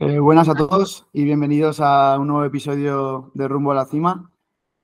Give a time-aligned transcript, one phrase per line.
[0.00, 4.30] Eh, buenas a todos y bienvenidos a un nuevo episodio de Rumbo a la Cima.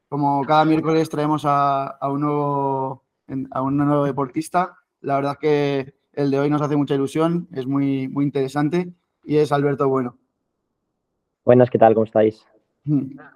[0.08, 3.04] Como cada miércoles traemos a, un, nuevo,
[3.52, 4.76] a un nuevo deportista.
[5.02, 8.92] La verdad es que el de hoy nos hace mucha ilusión, es muy, muy interesante
[9.22, 10.18] y es Alberto Bueno.
[11.44, 11.94] Buenas, ¿qué tal?
[11.94, 12.44] ¿Cómo estáis?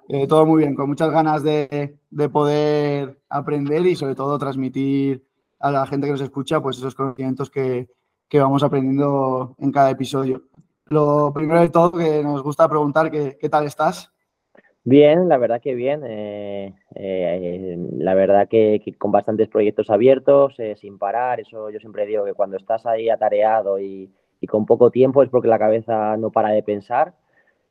[0.09, 1.97] Eh, todo muy bien, con muchas ganas de,
[2.29, 5.25] poder aprender y sobre todo transmitir
[5.61, 7.87] a la gente que nos escucha pues esos conocimientos que,
[8.27, 10.43] que vamos aprendiendo en cada episodio.
[10.89, 14.11] Lo primero de todo que nos gusta preguntar, ¿qué, qué tal estás?
[14.83, 16.01] Bien, la verdad que bien.
[16.05, 21.39] Eh, eh, la verdad que, con bastantes proyectos abiertos, eh, sin parar.
[21.39, 24.11] Eso yo siempre digo que cuando estás ahí atareado y,
[24.47, 27.13] con poco tiempo es porque la cabeza no para de pensar.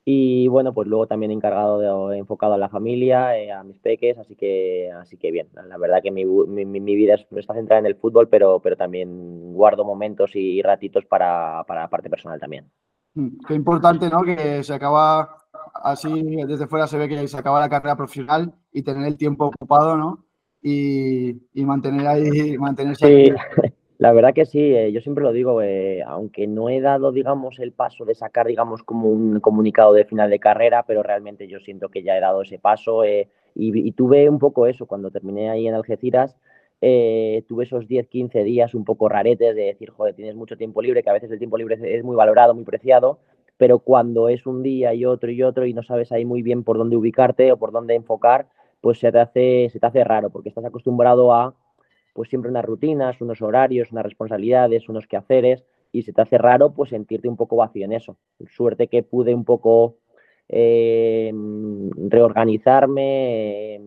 [0.05, 4.37] Y bueno, pues luego también encargado de, enfocado a la familia, a mis peques, así
[4.37, 5.49] que, así que bien.
[5.69, 9.85] La verdad que mi, mi, vida está centrada en el fútbol, pero, pero también guardo
[9.85, 12.71] momentos y ratitos para, para la parte personal también.
[13.19, 14.23] Mm, qué importante, ¿no?
[14.23, 15.39] Que se acaba
[15.83, 19.47] así, desde fuera se ve que se acaba la carrera profesional y tener el tiempo
[19.47, 20.25] ocupado, ¿no?
[20.63, 23.07] Y, mantener ahí, mantenerse.
[23.07, 23.33] Sí,
[23.99, 27.59] la verdad que sí, eh, yo siempre lo digo, eh, aunque no he dado, digamos,
[27.59, 31.59] el paso de sacar, digamos, como un comunicado de final de carrera, pero realmente yo
[31.59, 35.11] siento que ya he dado ese paso eh, y, y, tuve un poco eso cuando
[35.11, 36.37] terminé ahí en Algeciras
[36.81, 40.83] eh, tuve esos 10, 15 días un poco raretes de decir, joder, tienes mucho tiempo
[40.83, 43.19] libre, que a veces el tiempo libre es muy valorado, muy preciado,
[43.57, 46.65] pero cuando es un día y otro y otro y no sabes ahí muy bien
[46.65, 48.49] por dónde ubicarte o por dónde enfocar,
[48.81, 51.55] pues se te hace, se te hace raro, porque estás acostumbrado a
[52.13, 56.73] pues siempre unas rutinas, unos horarios, unas responsabilidades, unos quehaceres, y se te hace raro
[56.73, 58.17] pues sentirte un poco vacío en eso.
[58.49, 59.97] Suerte que pude un poco
[60.49, 61.33] eh,
[62.09, 63.78] reorganizarme,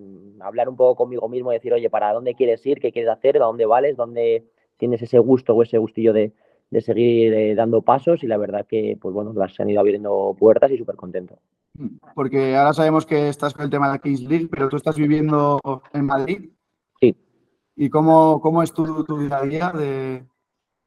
[0.41, 2.79] hablar un poco conmigo mismo, decir, oye, ¿para dónde quieres ir?
[2.79, 3.37] ¿Qué quieres hacer?
[3.37, 3.97] ¿A dónde vales?
[3.97, 4.45] ¿Dónde
[4.77, 6.33] tienes ese gusto o ese gustillo de,
[6.79, 8.23] seguir eh, dando pasos?
[8.23, 11.39] Y la verdad que, pues bueno, las han ido abriendo puertas y súper contento.
[12.15, 14.97] Porque ahora sabemos que estás con el tema de la Kings League, pero tú estás
[14.97, 15.59] viviendo
[15.93, 16.49] en Madrid.
[16.99, 17.15] Sí.
[17.75, 20.25] ¿Y cómo, cómo es tu, tu día a día de,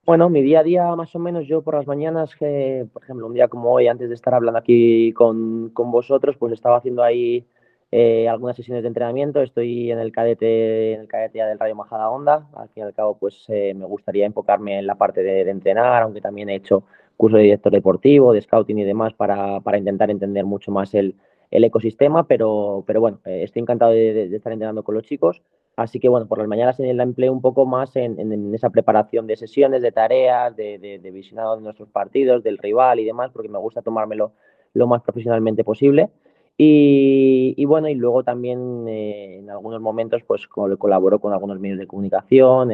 [0.06, 3.26] bueno, mi día a día más o menos yo por las mañanas, que, por ejemplo,
[3.26, 7.02] un día como hoy, antes de estar hablando aquí con, con vosotros, pues estaba haciendo
[7.02, 7.46] ahí
[7.90, 9.40] eh, algunas sesiones de entrenamiento.
[9.40, 12.48] Estoy en el cadete, en el cadete del Radio Majada Onda.
[12.54, 16.02] Al fin y al cabo, pues eh, me gustaría enfocarme en la parte de, entrenar,
[16.02, 16.84] aunque también he hecho
[17.16, 21.14] curso de director deportivo, de scouting y demás para, para intentar entender mucho más el,
[21.50, 25.42] el ecosistema, pero, pero bueno, eh, estoy encantado de, de, estar entrenando con los chicos.
[25.76, 29.36] Así que bueno, por las mañanas la empleo un poco más en, esa preparación de
[29.36, 33.82] sesiones, de tareas, de, visionado de nuestros partidos, del rival y demás, porque me gusta
[33.82, 34.32] tomármelo
[34.72, 36.10] lo más profesionalmente posible.
[36.56, 41.88] Y, bueno, y luego también eh, en algunos momentos pues colaboro con algunos medios de
[41.88, 42.70] comunicación,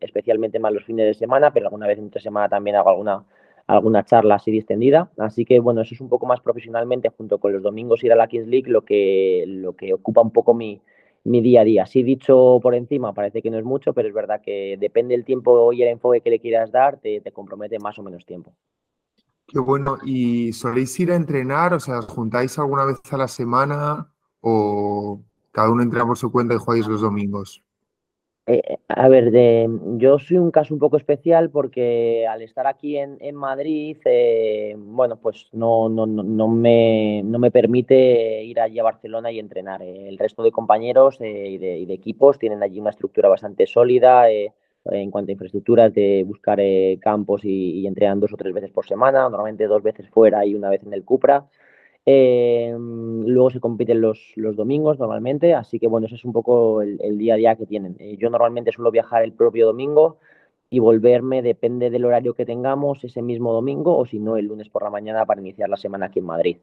[0.00, 3.24] especialmente más los fines de semana, pero alguna vez entre semana también hago alguna,
[3.66, 5.10] alguna charla así distendida.
[5.16, 8.16] Así que bueno, eso es un poco más profesionalmente junto con los domingos ir a
[8.16, 10.82] la Kings League lo que, lo que ocupa un poco mi,
[11.24, 11.86] mi día a día.
[11.86, 15.24] Sí, dicho por encima, parece que no es mucho, pero es verdad que depende del
[15.24, 18.52] tiempo y el enfoque que le quieras dar, te compromete más o menos tiempo.
[19.52, 19.98] Qué bueno.
[20.02, 21.74] ¿Y soléis ir a entrenar?
[21.74, 25.20] O sea, ¿os juntáis alguna vez a la semana o
[25.50, 27.62] cada uno entrena por su cuenta y jugáis los domingos?
[28.46, 29.68] Eh, a ver, de,
[29.98, 35.16] yo soy un caso un poco especial porque al estar aquí en, Madrid, eh, bueno,
[35.16, 39.82] pues no, me, no me permite ir allí a Barcelona y entrenar.
[39.82, 43.66] el resto de compañeros eh, y, de, y, de, equipos tienen allí una estructura bastante
[43.66, 44.24] sólida
[44.84, 46.60] en cuanto a infraestructuras de buscar
[47.00, 50.54] campos y, y entrenan dos o tres veces por semana, normalmente dos veces fuera y
[50.54, 51.46] una vez en el Cupra.
[52.04, 56.82] Eh, luego se compiten los, los, domingos normalmente, así que bueno, ese es un poco
[56.82, 57.96] el, día a día que tienen.
[58.00, 60.18] Eh, yo normalmente suelo viajar el propio domingo
[60.68, 64.68] y volverme, depende del horario que tengamos, ese mismo domingo o si no, el lunes
[64.68, 66.56] por la mañana para iniciar la semana aquí en Madrid.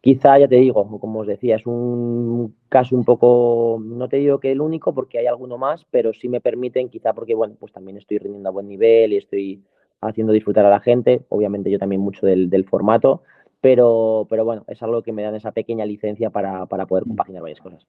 [0.00, 4.38] Quizá, ya te digo, como os decía, es un caso un poco, no te digo
[4.38, 7.72] que el único porque hay alguno más, pero sí me permiten, quizá porque, bueno, pues
[7.72, 9.64] también estoy rindiendo a buen nivel y estoy
[10.00, 13.22] haciendo disfrutar a la gente, obviamente yo también mucho del, del formato,
[13.60, 17.42] pero, pero bueno, es algo que me dan esa pequeña licencia para, para poder compaginar
[17.42, 17.84] varias cosas.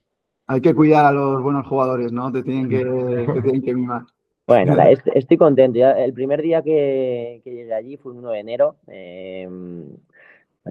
[0.48, 2.32] Hay que cuidar a los buenos jugadores, ¿no?
[2.32, 2.84] Te tienen que,
[3.34, 4.02] te tienen que mimar.
[4.48, 4.76] Bueno,
[5.14, 5.78] estoy contento.
[5.78, 8.76] el primer día que, que, llegué allí fue el 1 de enero.
[8.88, 9.48] Eh,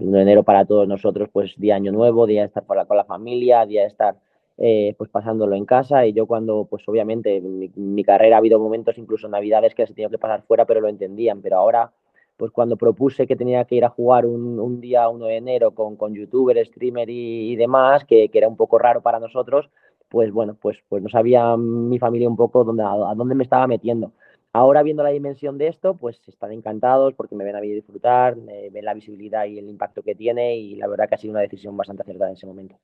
[0.01, 2.77] el 1 de enero para todos nosotros, pues día año nuevo, día de estar con
[2.77, 4.17] la, familia, día de estar
[4.57, 6.07] eh, pues pasándolo en casa.
[6.07, 9.95] Y yo cuando, pues obviamente, en mi, carrera ha habido momentos, incluso navidades, que se
[9.95, 11.43] tenido que pasar fuera, pero lo entendían.
[11.43, 11.93] Pero ahora
[12.39, 15.97] pues cuando propuse que tenía que ir a jugar un, día 1 de enero con,
[15.97, 19.69] con youtuber, streamer y, demás, que, era un poco raro para nosotros,
[20.09, 23.67] pues bueno, pues, pues no sabía mi familia un poco dónde, a, dónde me estaba
[23.67, 24.13] metiendo.
[24.59, 28.35] Ahora viendo la dimensión de esto, pues están encantados porque me ven a mí disfrutar,
[28.35, 31.43] ven la visibilidad y el impacto que tiene y la verdad que ha sido una
[31.43, 32.77] decisión bastante acertada en ese momento.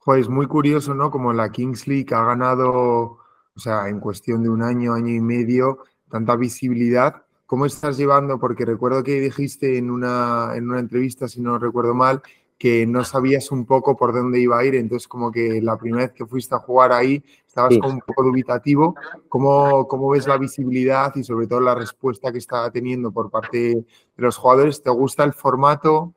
[0.00, 1.10] Joder, es muy curioso, ¿no?
[1.10, 3.16] Como la Kings League ha ganado,
[3.56, 5.78] o sea, en cuestión de un año, año y medio,
[6.10, 7.22] tanta visibilidad.
[7.46, 8.38] ¿Cómo estás llevando?
[8.38, 12.20] Porque recuerdo que dijiste en una, en una entrevista, si no recuerdo mal,
[12.58, 16.04] que no sabías un poco por dónde iba a ir, entonces como que la primera
[16.04, 18.94] vez que fuiste a jugar ahí estabas como un poco dubitativo.
[19.28, 23.58] ¿Cómo, ¿Cómo, ves la visibilidad y sobre todo la respuesta que está teniendo por parte
[23.58, 23.84] de
[24.16, 24.82] los jugadores?
[24.82, 26.14] ¿Te gusta el formato?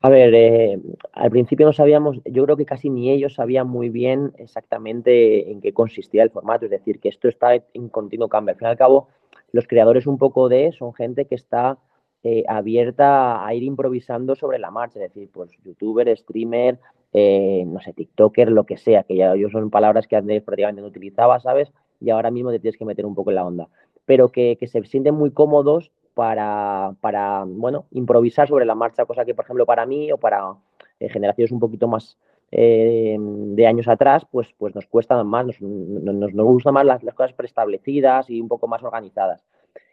[0.00, 0.80] A ver, eh,
[1.12, 5.60] al principio no sabíamos, yo creo que casi ni ellos sabían muy bien exactamente en
[5.60, 8.52] qué consistía el formato, es decir, que esto está en continuo cambio.
[8.52, 9.08] Al fin y al cabo,
[9.50, 11.78] los creadores un poco de son gente que está
[12.24, 16.80] eh, abierta a ir improvisando sobre la marcha, es decir, pues youtuber, streamer,
[17.12, 20.82] eh, no sé, tiktoker, lo que sea, que ya yo son palabras que antes prácticamente
[20.82, 21.72] no utilizaba, ¿sabes?
[22.00, 23.68] Y ahora mismo te tienes que meter un poco en la onda.
[24.04, 29.24] Pero que, que se sienten muy cómodos para, para, bueno, improvisar sobre la marcha, cosa
[29.24, 30.56] que, por ejemplo, para mí o para
[30.98, 32.18] eh, generaciones un poquito más
[32.50, 37.14] de años atrás, pues, pues nos cuesta más, nos, nos, nos gustan más las, las,
[37.14, 39.44] cosas preestablecidas y un poco más organizadas.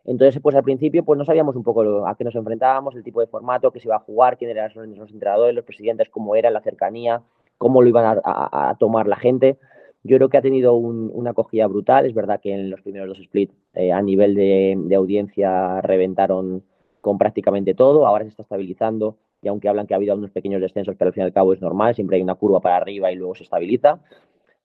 [0.06, 3.22] Entonces, pues al principio pues no sabíamos un poco a qué nos enfrentábamos, el tipo
[3.22, 6.52] de formato, qué se iba a jugar, quién eran los entrenadores, los presidentes, cómo era
[6.52, 7.24] la cercanía,
[7.58, 9.58] cómo lo iban a, tomar la gente.
[10.04, 12.06] Yo creo que ha tenido una acogida brutal.
[12.06, 16.64] Es verdad que en los primeros dos splits eh, a nivel de, de, audiencia reventaron
[17.02, 18.06] con prácticamente todo.
[18.06, 21.14] Ahora se está estabilizando y aunque hablan que ha habido unos pequeños descensos, pero al
[21.14, 21.96] fin y al cabo es normal.
[21.96, 24.00] Siempre hay una curva para arriba y luego se estabiliza.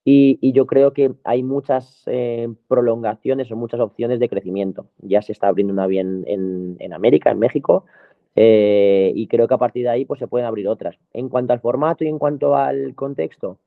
[0.03, 4.87] Y, yo creo que hay muchas eh, prolongaciones o muchas opciones de crecimiento.
[4.97, 7.85] Ya se está abriendo una bien en, en América, en México,
[8.35, 10.97] eh, y creo que a partir de ahí pues, se pueden abrir otras.
[11.13, 13.57] En cuanto al formato y en cuanto al contexto,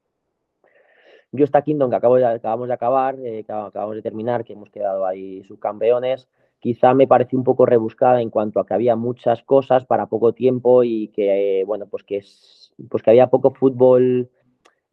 [1.33, 4.55] yo esta Kingdom que acabo de, acabamos de acabar, eh, que acabamos de terminar, que
[4.55, 6.29] hemos quedado ahí subcampeones,
[6.61, 10.33] quizá me pareció un poco rebuscada en cuanto a que había muchas cosas para poco
[10.33, 14.31] tiempo y que, bueno, pues que, es, pues que había poco fútbol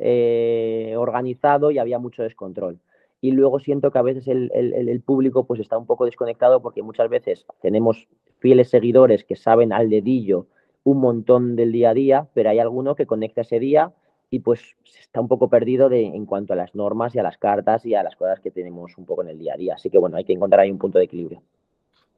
[0.03, 2.79] eh, organizado y había mucho descontrol.
[3.21, 7.07] Y luego siento que a veces el, público pues está un poco desconectado porque muchas
[7.07, 8.07] veces tenemos
[8.39, 10.47] fieles seguidores que saben al dedillo
[10.83, 13.93] un montón del día a día, pero hay alguno que conecta ese día
[14.31, 17.37] y pues está un poco perdido de, en cuanto a las normas y a las
[17.37, 19.75] cartas y a las cosas que tenemos un poco en el día a día.
[19.75, 21.43] Así que bueno, hay que encontrar ahí un punto de equilibrio.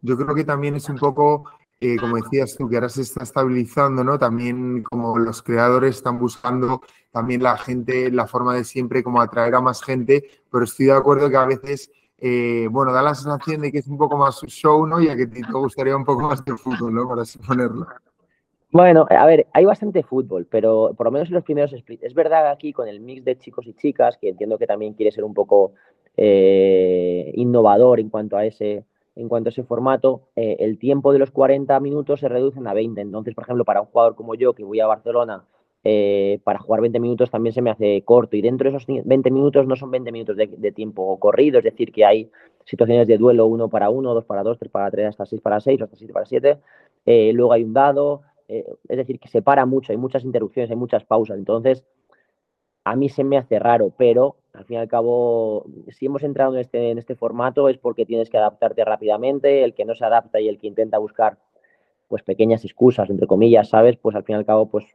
[0.02, 1.44] Yo creo que también es un poco
[2.00, 4.18] como decías tú, que ahora se está estabilizando, ¿no?
[4.18, 6.82] También como los creadores están buscando
[7.12, 10.94] también la gente, la forma de siempre como atraer a más gente, pero estoy de
[10.94, 14.42] acuerdo que a veces, eh, bueno, da la sensación de que es un poco más
[14.48, 15.00] show, ¿no?
[15.02, 17.08] Y a que te gustaría un poco más de fútbol, ¿no?
[17.08, 17.88] Para así ponerlo.
[18.72, 22.02] Bueno, a ver, hay bastante fútbol, pero por lo menos en los primeros splits.
[22.02, 25.12] Es verdad aquí con el mix de chicos y chicas, que entiendo que también quiere
[25.12, 25.74] ser un poco
[26.18, 28.86] eh, innovador en cuanto a ese
[29.16, 32.74] en cuanto a ese formato, eh, el tiempo de los 40 minutos se reduce a
[32.74, 33.02] 20.
[33.02, 35.46] Entonces, por ejemplo, para un jugador como yo que voy a Barcelona,
[35.84, 38.36] eh, para jugar 20 minutos también se me hace corto.
[38.36, 41.92] Y dentro de esos 20 minutos no son 20 minutos de, tiempo corrido, es decir,
[41.92, 42.32] que hay
[42.66, 45.60] situaciones de duelo uno para uno, dos para dos, tres para tres, hasta seis para
[45.60, 46.58] seis, hasta siete para siete.
[47.06, 50.78] Eh, luego hay un dado, es decir, que se para mucho, hay muchas interrupciones, hay
[50.78, 51.38] muchas pausas.
[51.38, 51.84] Entonces,
[52.84, 56.54] a mí se me hace raro, pero al fin y al cabo, si hemos entrado
[56.54, 60.06] en este, en este formato es porque tienes que adaptarte rápidamente, el que no se
[60.06, 61.38] adapta y el que intenta buscar
[62.08, 63.98] pues pequeñas excusas, entre comillas, ¿sabes?
[63.98, 64.86] Pues al fin y al cabo, pues,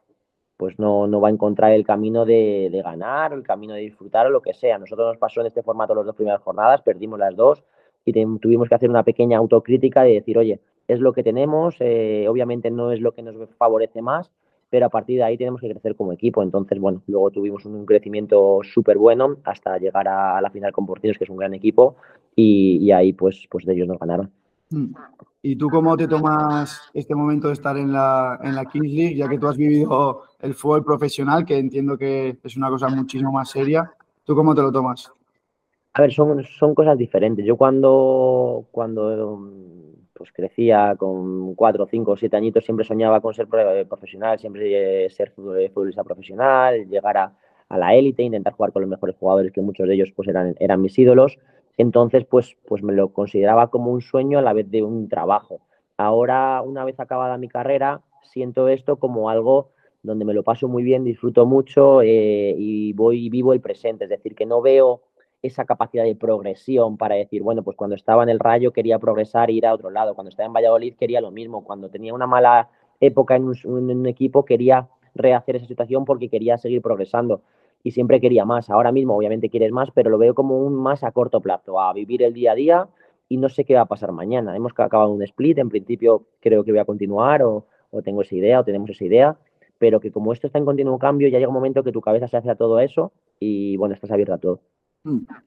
[0.55, 4.27] pues no, no va a encontrar el camino de, de ganar, el camino de disfrutar
[4.27, 4.77] o lo que sea.
[4.77, 7.63] Nosotros nos pasó en este formato las dos primeras jornadas, perdimos las dos
[8.05, 12.27] y tuvimos que hacer una pequeña autocrítica de decir, oye, es lo que tenemos, eh,
[12.29, 14.31] obviamente no es lo que nos favorece más,
[14.69, 16.43] pero a partir de ahí tenemos que crecer como equipo.
[16.43, 21.17] Entonces, bueno, luego tuvimos un crecimiento súper bueno hasta llegar a la final con Portinos,
[21.17, 21.95] que es un gran equipo,
[22.35, 24.31] y, ahí pues, pues ellos nos ganaron.
[24.69, 24.93] Mm.
[25.41, 29.15] ¿Y tú cómo te tomas este momento de estar en la, en la Kings League,
[29.15, 33.31] ya que tú has vivido el fútbol profesional, que entiendo que es una cosa muchísimo
[33.31, 33.91] más seria?
[34.25, 35.11] ¿Tú cómo te lo tomas?
[35.93, 37.45] A ver, son, son cosas diferentes.
[37.45, 39.88] Yo cuando, cuando
[40.19, 45.09] pues crecía con cuatro, cinco, siete añitos, siempre soñaba con ser eh, profesional, siempre eh,
[45.09, 47.33] ser futbolista profesional, llegar a,
[47.69, 50.81] la élite, intentar jugar con los mejores jugadores, que muchos de ellos pues eran, eran
[50.81, 51.39] mis ídolos.
[51.77, 55.61] Entonces, pues, pues me lo consideraba como un sueño a la vez de un trabajo.
[55.95, 59.69] Ahora, una vez acabada mi carrera, siento esto como algo
[60.03, 64.03] donde me lo paso muy bien, disfruto mucho eh, y voy vivo el presente.
[64.03, 65.01] Es decir, que no veo
[65.41, 69.49] esa capacidad de progresión para decir, bueno, pues cuando estaba en el Rayo quería progresar
[69.49, 72.27] e ir a otro lado, cuando estaba en Valladolid quería lo mismo, cuando tenía una
[72.27, 72.69] mala
[72.99, 77.41] época en un, equipo quería rehacer esa situación porque quería seguir progresando
[77.83, 78.69] y siempre quería más.
[78.69, 81.93] Ahora mismo obviamente quieres más, pero lo veo como un más a corto plazo, a
[81.93, 82.87] vivir el día a día
[83.29, 84.55] y no sé qué va a pasar mañana.
[84.55, 88.35] Hemos acabado un split, en principio creo que voy a continuar o, o tengo esa
[88.35, 89.37] idea o tenemos esa idea,
[89.77, 92.27] pero que como esto está en continuo cambio, ya llega un momento que tu cabeza
[92.27, 94.59] se hace a todo eso y bueno, estás abierto a todo.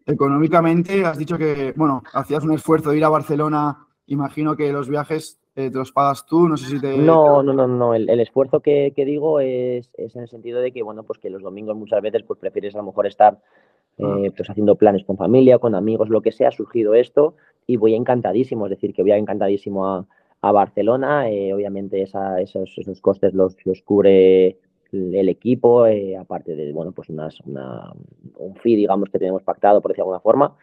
[0.07, 4.89] Económicamente, has dicho que, bueno, hacías un esfuerzo de ir a Barcelona, imagino que los
[4.89, 6.97] viajes eh, te los pagas tú, no sé si te...
[6.97, 10.83] No, no, no, no, el, esfuerzo que, digo es, es, en el sentido de que,
[10.83, 13.39] bueno, pues que los domingos muchas veces pues prefieres a lo mejor estar
[14.01, 14.19] ah.
[14.23, 17.35] eh, pues haciendo planes con familia, con amigos, lo que sea, ha surgido esto
[17.67, 20.07] y voy encantadísimo, es decir, que voy encantadísimo a,
[20.43, 24.59] a Barcelona, eh, obviamente esos, esos, costes los, los cubre
[24.93, 25.87] el equipo,
[26.19, 27.93] aparte de, bueno, pues unas, una,
[28.37, 30.57] un fee, digamos, que tenemos pactado, por decir de alguna forma,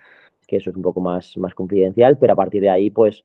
[0.48, 3.24] que eso es un poco más, más confidencial, pero a partir de ahí, pues,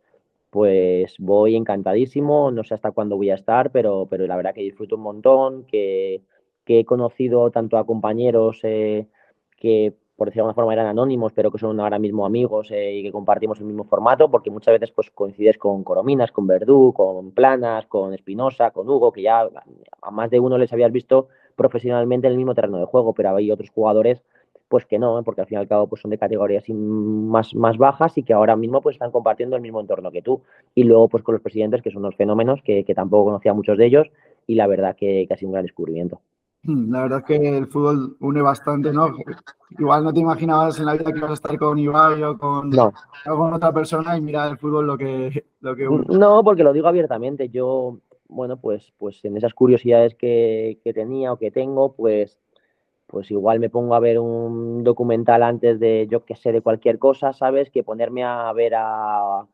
[0.50, 4.62] pues voy encantadísimo, no sé hasta cuándo voy a estar, pero, pero la verdad que
[4.62, 6.22] disfruto un montón, que,
[6.64, 9.06] que he conocido tanto a compañeros eh,
[9.56, 12.94] que por decir de alguna forma eran anónimos, pero que son ahora mismo amigos eh,
[12.94, 16.92] y que compartimos el mismo formato, porque muchas veces pues coincides con Corominas, con Verdú,
[16.92, 19.48] con Planas, con Espinosa, con Hugo, que ya
[20.02, 23.34] a más de uno les habías visto profesionalmente en el mismo terreno de juego, pero
[23.34, 24.22] hay otros jugadores
[24.68, 25.22] pues que no, ¿eh?
[25.24, 28.32] porque al fin y al cabo pues son de categorías más, más bajas y que
[28.32, 30.42] ahora mismo pues están compartiendo el mismo entorno que tú.
[30.74, 33.78] Y luego pues con los presidentes, que son unos fenómenos que, tampoco conocía a muchos
[33.78, 34.10] de ellos
[34.46, 36.20] y la verdad que, que ha sido un gran descubrimiento.
[36.64, 39.08] Hmm, la verdad es que el fútbol une bastante, ¿no?
[39.78, 42.70] Igual no te imaginabas en la vida que ibas a estar con Ibai o con,
[42.70, 46.04] con otra persona y mirar el fútbol lo que, lo que une.
[46.08, 47.50] No, porque lo digo abiertamente.
[47.50, 52.38] Yo, bueno, pues, pues en esas curiosidades que, que tenía o que tengo, pues
[53.14, 56.98] pues igual me pongo a ver un documental antes de, yo que sé, de cualquier
[56.98, 57.70] cosa, ¿sabes?
[57.70, 59.46] Que ponerme a ver a,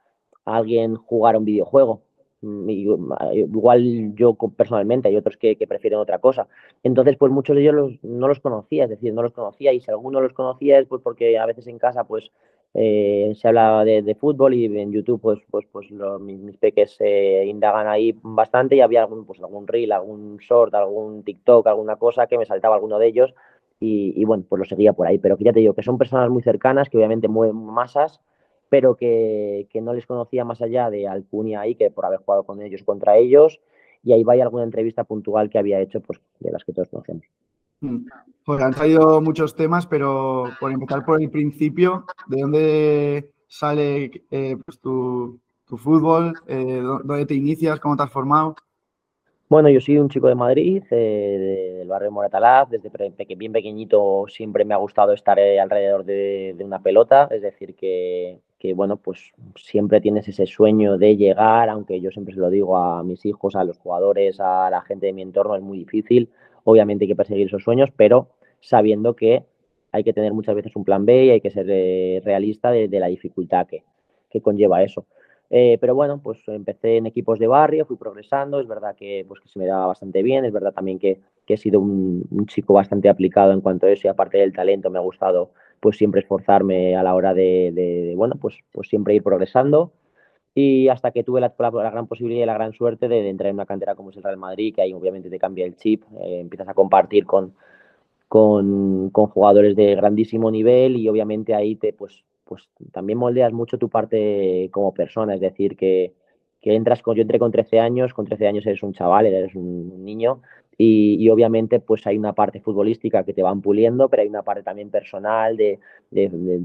[0.47, 2.03] alguien jugar un videojuego.
[2.43, 6.49] Mm, igual yo personalmente, hay otros que, prefieren otra cosa.
[6.83, 9.91] Entonces, pues muchos de ellos no los conocía, es decir, no los conocía y si
[9.91, 12.31] alguno los conocía es pues porque a veces en casa pues
[12.75, 16.99] eh, se habla de, fútbol y en YouTube pues, pues, pues mis, peques
[17.45, 22.27] indagan ahí bastante y había algún, pues, algún reel, algún short, algún TikTok, alguna cosa
[22.27, 23.35] que me saltaba alguno de ellos
[23.81, 25.19] y, bueno, pues lo seguía por ahí.
[25.19, 28.21] Pero que ya te digo, que son personas muy cercanas, que obviamente mueven masas,
[28.71, 32.63] pero que, no les conocía más allá de Alcunia ahí, que por haber jugado con
[32.63, 33.61] ellos contra ellos,
[34.03, 37.25] y ahí va alguna entrevista puntual que había hecho, pues de las que todos conocemos.
[37.81, 38.07] Mm.
[38.45, 44.57] Pues han salido muchos temas, pero por empezar por el principio, ¿de dónde sale eh,
[44.65, 46.35] pues tu, fútbol?
[46.47, 47.79] Eh, ¿Dónde te inicias?
[47.81, 48.55] ¿Cómo te has formado?
[49.49, 52.71] Bueno, yo soy un chico de Madrid, eh, del barrio Moratalaz.
[52.71, 52.89] Desde
[53.35, 57.29] bien pequeñito siempre me ha gustado estar alrededor de, una pelota.
[57.33, 58.39] Es decir, que,
[58.75, 63.03] bueno, pues siempre tienes ese sueño de llegar, aunque yo siempre se lo digo a
[63.03, 66.31] mis hijos, a los jugadores, a la gente de mi entorno, es muy difícil.
[66.65, 68.29] Obviamente hay que perseguir esos sueños, pero
[68.61, 69.45] sabiendo que
[69.93, 72.89] hay que tener muchas veces un plan B y hay que ser eh, realista de,
[72.89, 73.83] la dificultad que,
[74.31, 75.07] que conlleva eso.
[75.53, 79.41] Eh, pero bueno, pues empecé en equipos de barrio, fui progresando, es verdad que, pues,
[79.41, 83.09] que se me daba bastante bien, es verdad también que, he sido un, chico bastante
[83.09, 86.97] aplicado en cuanto a eso y aparte del talento me ha gustado pues siempre esforzarme
[86.97, 89.93] a la hora de, bueno, pues, pues siempre ir progresando.
[90.55, 93.67] Y hasta que tuve la, gran posibilidad y la gran suerte de, entrar en una
[93.67, 96.69] cantera como es el Real Madrid, que ahí obviamente te cambia el chip, eh, empiezas
[96.69, 97.55] a compartir con,
[98.29, 103.79] con, con, jugadores de grandísimo nivel y obviamente ahí te, pues, pues también moldeas mucho
[103.79, 106.15] tu parte como persona, es decir, que,
[106.63, 110.05] entras con, yo entré con 13 años, con 13 años eres un chaval, eres un
[110.05, 110.43] niño
[110.83, 114.63] y, obviamente pues hay una parte futbolística que te van puliendo, pero hay una parte
[114.63, 115.79] también personal de,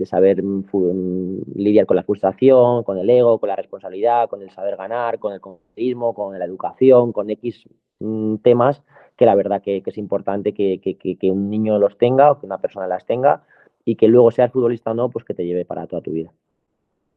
[0.05, 4.49] saber mm, mm, lidiar con la frustración, con el ego, con la responsabilidad, con el
[4.51, 7.65] saber ganar, con el consumismo, con la educación, con X
[7.99, 8.81] mm, temas
[9.17, 12.59] que la verdad que, es importante que, que, un niño los tenga o que una
[12.59, 13.43] persona las tenga
[13.83, 16.31] y que luego seas futbolista o no, pues que te lleve para toda tu vida.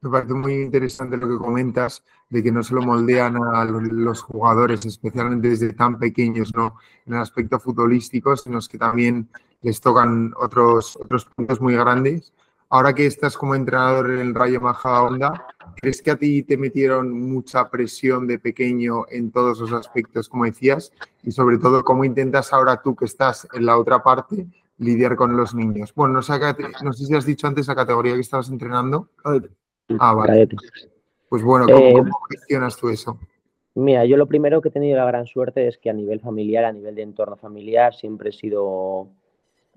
[0.01, 4.23] Me parece muy interesante lo que comentas de que no se lo moldean a los
[4.23, 6.77] jugadores, especialmente desde tan pequeños, ¿no?
[7.07, 9.29] En el aspecto futbolístico, sino que también
[9.63, 12.33] les tocan otros, otros puntos muy grandes.
[12.71, 17.11] Ahora que estás como entrenador en el Rayo Majadahonda, ¿crees que a ti te metieron
[17.11, 20.93] mucha presión de pequeño en todos los aspectos, como decías?
[21.23, 25.37] Y sobre todo, ¿cómo intentas ahora tú que estás en la otra parte lidiar con
[25.37, 25.93] los niños?
[25.95, 26.39] Bueno, no sé,
[26.85, 29.09] no sé si has dicho antes la categoría que estabas entrenando.
[29.99, 30.49] Ah, vale.
[31.29, 33.19] Pues bueno, eh, ¿cómo, gestionas tú eso?
[33.75, 36.65] Mira, yo lo primero que he tenido la gran suerte es que a nivel familiar,
[36.65, 39.09] a nivel de entorno familiar, siempre he sido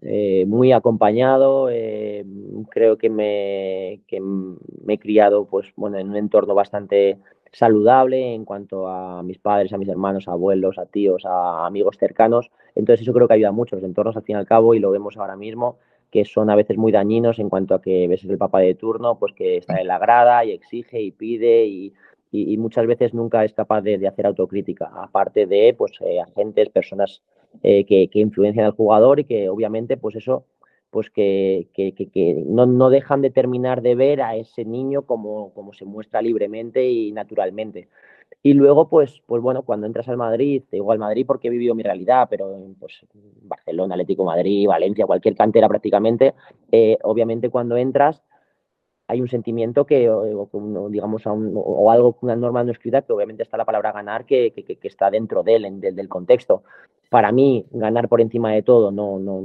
[0.02, 1.70] eh, muy acompañado.
[1.70, 2.26] Eh,
[2.70, 7.20] creo que me, que me he criado pues, bueno, en un entorno bastante
[7.52, 11.98] saludable en cuanto a mis padres, a mis hermanos, a abuelos, a tíos, a amigos
[12.00, 12.50] cercanos.
[12.76, 13.76] Entonces eso creo que ayuda mucho.
[13.76, 15.78] Los entornos al fin y al cabo, y lo vemos ahora mismo,
[16.12, 19.18] que son a veces muy dañinos en cuanto a que ves el papá de turno,
[19.18, 21.94] pues que está en la grada y exige y pide y,
[22.58, 27.22] muchas veces nunca es capaz de, hacer autocrítica, aparte de pues eh, agentes, personas
[27.64, 30.46] eh, que, influencian al jugador y que obviamente pues eso
[30.92, 31.68] pues que,
[32.46, 36.90] no, no, dejan de terminar de ver a ese niño como, como se muestra libremente
[36.90, 37.88] y naturalmente.
[38.44, 41.52] Y luego, pues, pues bueno, cuando entras al Madrid, te digo al Madrid porque he
[41.52, 43.06] vivido mi realidad, pero pues
[43.44, 46.34] Barcelona, Atlético Madrid, Valencia, cualquier cantera prácticamente,
[46.72, 48.24] eh, obviamente cuando entras
[49.12, 53.58] hay un sentimiento que, o, digamos, o algo, una norma no escrita, que obviamente está
[53.58, 56.64] la palabra ganar, que, que, está dentro de él, del contexto.
[57.10, 59.42] Para mí, ganar por encima de todo no, no,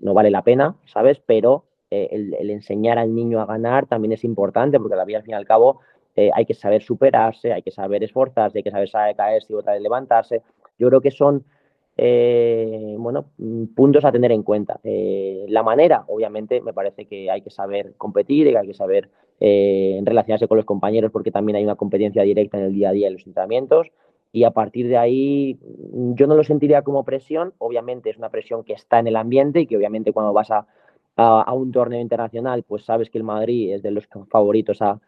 [0.00, 1.20] no vale la pena, ¿sabes?
[1.26, 5.24] Pero eh, el, enseñar al niño a ganar también es importante, porque la vida, al
[5.24, 5.80] fin y al cabo,
[6.14, 9.72] eh, hay que saber superarse, hay que saber esforzarse, hay que saber caerse y otra
[9.72, 10.42] vez levantarse.
[10.78, 11.44] Yo creo que son
[11.96, 14.80] eh, bueno, mm, puntos a tener en cuenta.
[14.82, 19.10] Eh, la manera, obviamente, me parece que hay que saber competir, que hay que saber
[19.40, 23.08] relacionarse con los compañeros porque también hay una competencia directa en el día a día
[23.08, 23.88] en los entrenamientos.
[24.32, 25.58] Y a partir de ahí,
[25.92, 27.52] mm, yo no lo sentiría como presión.
[27.58, 30.66] Obviamente es una presión que está en el ambiente y que obviamente cuando vas a,
[31.16, 35.00] a un torneo internacional, pues sabes que el Madrid es de los favoritos a,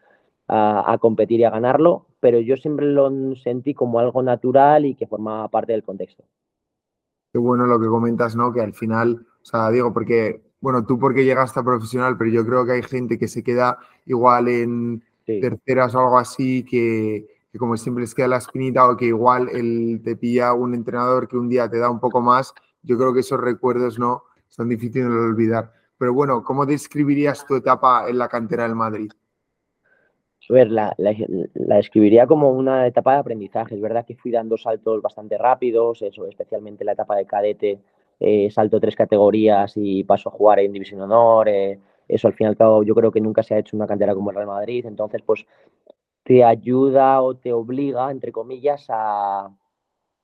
[0.47, 5.07] a, competir y a ganarlo, pero yo siempre lo sentí como algo natural y que
[5.07, 6.23] formaba parte del contexto.
[7.37, 8.51] Qué bueno lo que comentas, ¿no?
[8.51, 12.43] Que al final, o sea, digo, porque, bueno, tú porque llegaste a profesional, pero yo
[12.43, 13.77] creo que hay gente que se queda
[14.07, 17.27] igual en terceras o algo así, que,
[17.59, 21.37] como siempre les queda la espinita o que igual el, te pilla un entrenador que
[21.37, 24.23] un día te da un poco más, yo creo que esos recuerdos, ¿no?
[24.47, 25.71] Son difíciles de olvidar.
[25.99, 29.11] Pero bueno, ¿cómo describirías tu etapa en la cantera del Madrid?
[30.49, 33.75] A ver, la, la, como una etapa de aprendizaje.
[33.75, 37.79] Es verdad que fui dando saltos bastante rápidos, eso, especialmente la etapa de cadete,
[38.19, 41.49] eh, salto tres categorías y paso a jugar en División Honor.
[41.49, 43.87] Eh, eso al fin y al cabo yo creo que nunca se ha hecho una
[43.87, 44.85] cantera como el Real Madrid.
[44.85, 45.45] Entonces, pues
[46.23, 49.49] te ayuda o te obliga, entre comillas, a,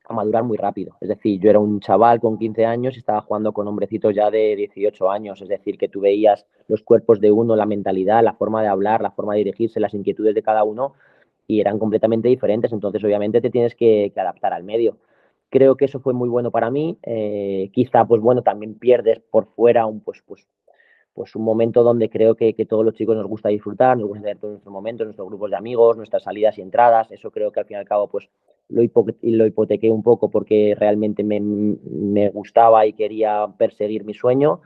[0.05, 0.95] a madurar muy rápido.
[0.99, 4.29] Es decir, yo era un chaval con 15 años y estaba jugando con hombrecitos ya
[4.29, 5.41] de 18 años.
[5.41, 9.01] Es decir, que tú veías los cuerpos de uno, la mentalidad, la forma de hablar,
[9.01, 10.93] la forma de dirigirse, las inquietudes de cada uno
[11.47, 12.71] y eran completamente diferentes.
[12.71, 14.97] Entonces, obviamente, te tienes que, adaptar al medio.
[15.49, 16.97] Creo que eso fue muy bueno para mí.
[17.03, 20.47] Eh, quizá, pues bueno, también pierdes por fuera un, pues, pues,
[21.13, 24.23] pues un momento donde creo que, que, todos los chicos nos gusta disfrutar, nos gusta
[24.23, 27.11] tener todos nuestros momentos, nuestros grupos de amigos, nuestras salidas y entradas.
[27.11, 28.27] Eso creo que al fin y al cabo, pues
[28.69, 28.81] lo,
[29.21, 34.61] lo hipotequé un poco porque realmente me, me, gustaba y quería perseguir mi sueño.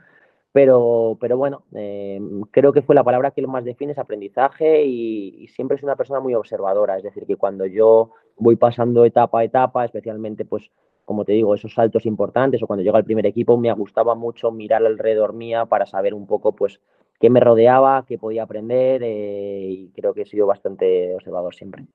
[0.52, 4.84] Pero, pero bueno, eh, creo que fue la palabra que lo más define es aprendizaje
[4.84, 6.96] y, siempre es una persona muy observadora.
[6.96, 10.70] Es decir, que cuando yo voy pasando etapa a etapa, especialmente pues
[11.04, 14.52] como te digo, esos saltos importantes o cuando llega al primer equipo, me gustaba mucho
[14.52, 16.82] mirar alrededor mía para saber un poco pues
[17.18, 21.86] qué me rodeaba, qué podía aprender eh, y creo que he sido bastante observador siempre.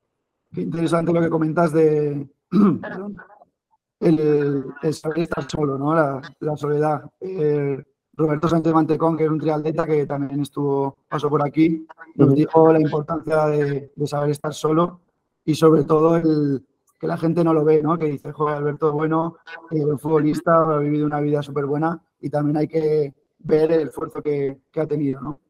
[0.54, 2.28] Qué interesante lo que comentas de
[4.00, 5.94] el, saber estar solo, ¿no?
[5.94, 7.10] La, soledad.
[7.20, 12.32] Eh, Roberto Sánchez Mantecón, que es un triatleta que también estuvo, pasó por aquí, nos
[12.32, 15.00] dijo la importancia de, saber estar solo
[15.44, 16.64] y sobre todo el,
[17.00, 17.98] que la gente no lo ve, ¿no?
[17.98, 19.38] Que dice, joder, Alberto, bueno,
[19.72, 23.88] eh, el futbolista, ha vivido una vida súper buena y también hay que ver el
[23.88, 25.40] esfuerzo que, que ha tenido, ¿no?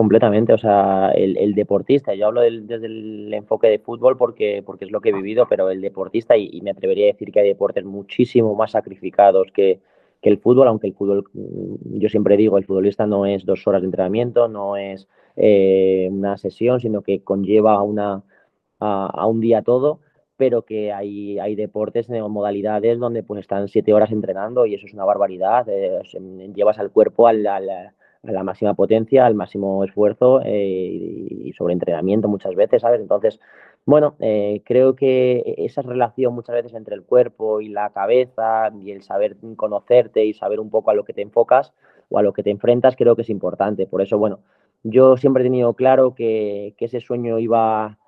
[0.00, 4.90] Completamente, o sea, el, deportista, yo hablo desde el enfoque de fútbol porque, porque es
[4.90, 7.84] lo que he vivido, pero el deportista, y, me atrevería a decir que hay deportes
[7.84, 9.82] muchísimo más sacrificados que,
[10.22, 13.82] el fútbol, aunque el fútbol, mm, yo siempre digo, el futbolista no es dos horas
[13.82, 18.22] de entrenamiento, no es eh, una sesión, sino que conlleva una,
[18.78, 20.00] a, un día todo,
[20.38, 24.94] pero que hay, hay deportes, modalidades donde pues están siete horas entrenando y eso es
[24.94, 26.00] una barbaridad, eh,
[26.54, 27.42] llevas al cuerpo al
[28.22, 33.00] a la máxima potencia, al máximo esfuerzo eh, y sobre entrenamiento muchas veces, ¿sabes?
[33.00, 33.40] Entonces,
[33.86, 38.90] bueno, eh, creo que esa relación muchas veces entre el cuerpo y la cabeza y
[38.90, 41.72] el saber conocerte y saber un poco a lo que te enfocas
[42.10, 43.86] o a lo que te enfrentas, creo que es importante.
[43.86, 44.40] Por eso, bueno,
[44.82, 47.98] yo siempre he tenido claro que, que ese sueño iba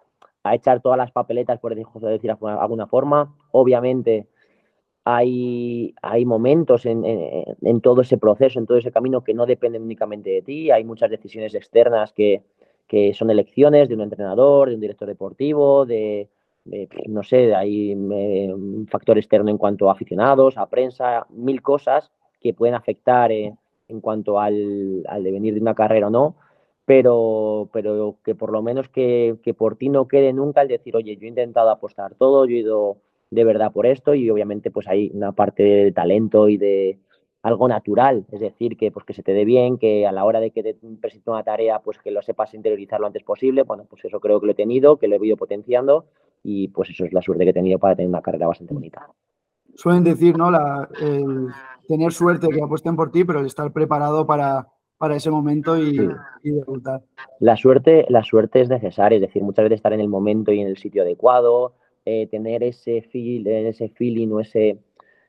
[0.45, 3.35] a echar todas las papeletas, por decir de alguna forma.
[3.53, 4.27] Obviamente,
[5.05, 9.83] hay, hay momentos en, en, todo ese proceso, en todo ese camino que no dependen
[9.83, 12.43] únicamente de ti, hay muchas decisiones externas que,
[12.87, 16.29] que son elecciones de un entrenador, de un director deportivo, de,
[17.09, 22.13] no sé, hay eh, un factor externo en cuanto a aficionados, a prensa, mil cosas
[22.41, 26.37] que pueden afectar en cuanto al, al, devenir de una carrera o no,
[26.85, 30.97] pero, pero que por lo menos que, que por ti no quede nunca el decir,
[30.97, 32.99] oye, yo he intentado apostar todo, yo he ido
[33.33, 36.99] de verdad por esto y obviamente pues hay una parte de talento y de,
[37.43, 40.39] algo natural, es decir, que, pues, que se te dé bien, que a la hora
[40.39, 43.65] de que te presente una tarea, pues que lo sepas interiorizar lo antes posible.
[43.65, 46.07] Bueno, pues eso creo que lo he tenido, que lo he ido potenciando
[46.45, 49.09] y pues eso es la suerte que he tenido para tener una carrera bastante bonita.
[49.75, 50.53] Suelen decir, ¿no?
[50.53, 51.49] La, el
[51.89, 55.99] tener suerte que apuesten por ti, pero el estar preparado para, para ese momento y,
[56.45, 57.03] debutar.
[57.41, 60.61] La suerte, la suerte es necesaria, es decir, muchas veces estar en el momento y
[60.61, 64.79] en el sitio adecuado, eh, tener ese, feel, ese feeling o ese,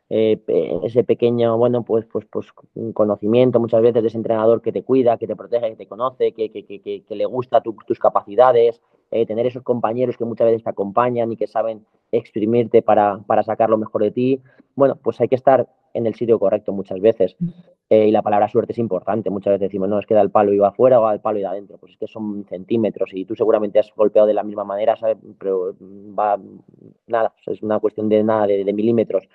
[0.10, 0.40] eh,
[0.84, 2.48] ese pequeño, bueno, pues, pues, pues
[2.94, 6.32] conocimiento muchas veces de ese entrenador que te cuida, que te protege, que te conoce,
[6.34, 8.82] que, que, que, que le gusta tus capacidades,
[9.16, 13.44] eh, tener esos compañeros que muchas veces te acompañan y que saben exprimirte para, para,
[13.44, 14.42] sacar lo mejor de ti.
[14.76, 17.36] Bueno, pues hay que estar en el sitio correcto muchas veces.
[17.90, 19.30] Eh, y la palabra suerte es importante.
[19.30, 21.22] Muchas veces decimos, no, es que da el palo y va afuera o da el
[21.22, 21.78] palo y da adentro.
[21.78, 25.18] Pues es que son centímetros y tú seguramente has golpeado de la misma manera, ¿sabes?
[25.40, 26.40] Pero va,
[27.08, 29.28] nada, es una cuestión de nada, de milímetros.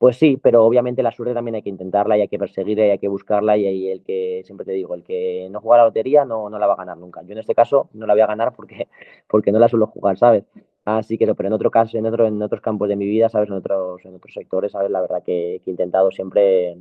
[0.00, 2.90] Pues sí, pero obviamente la suerte también hay que intentarla y hay que perseguirla y
[2.92, 6.24] hay que buscarla y, el que, siempre te digo, el que no juega la lotería
[6.24, 7.20] no, no la va a ganar nunca.
[7.22, 8.88] Yo en este caso no la voy a ganar porque,
[9.28, 10.44] porque no la suelo jugar, ¿sabes?
[10.84, 13.48] Así que, pero en otro caso, en, otro, en otros campos de mi vida, ¿sabes?
[13.48, 14.90] En otros, en otros sectores, ¿sabes?
[14.90, 16.78] La verdad que, he intentado siempre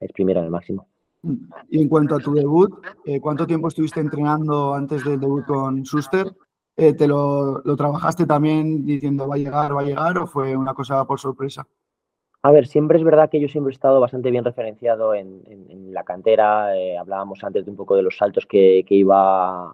[0.00, 0.88] exprimir al máximo.
[1.68, 2.72] Y en cuanto a tu debut,
[3.04, 6.32] eh, ¿cuánto tiempo estuviste entrenando antes del debut con Schuster?
[6.76, 10.56] Eh, ¿Te lo, lo trabajaste también diciendo va a llegar, va a llegar o fue
[10.56, 11.66] una cosa por sorpresa?
[12.42, 15.42] A ver, siempre es verdad que yo siempre he estado bastante bien referenciado en,
[15.92, 16.76] la cantera.
[16.76, 19.72] Eh, hablábamos antes de un poco de los saltos que, iba,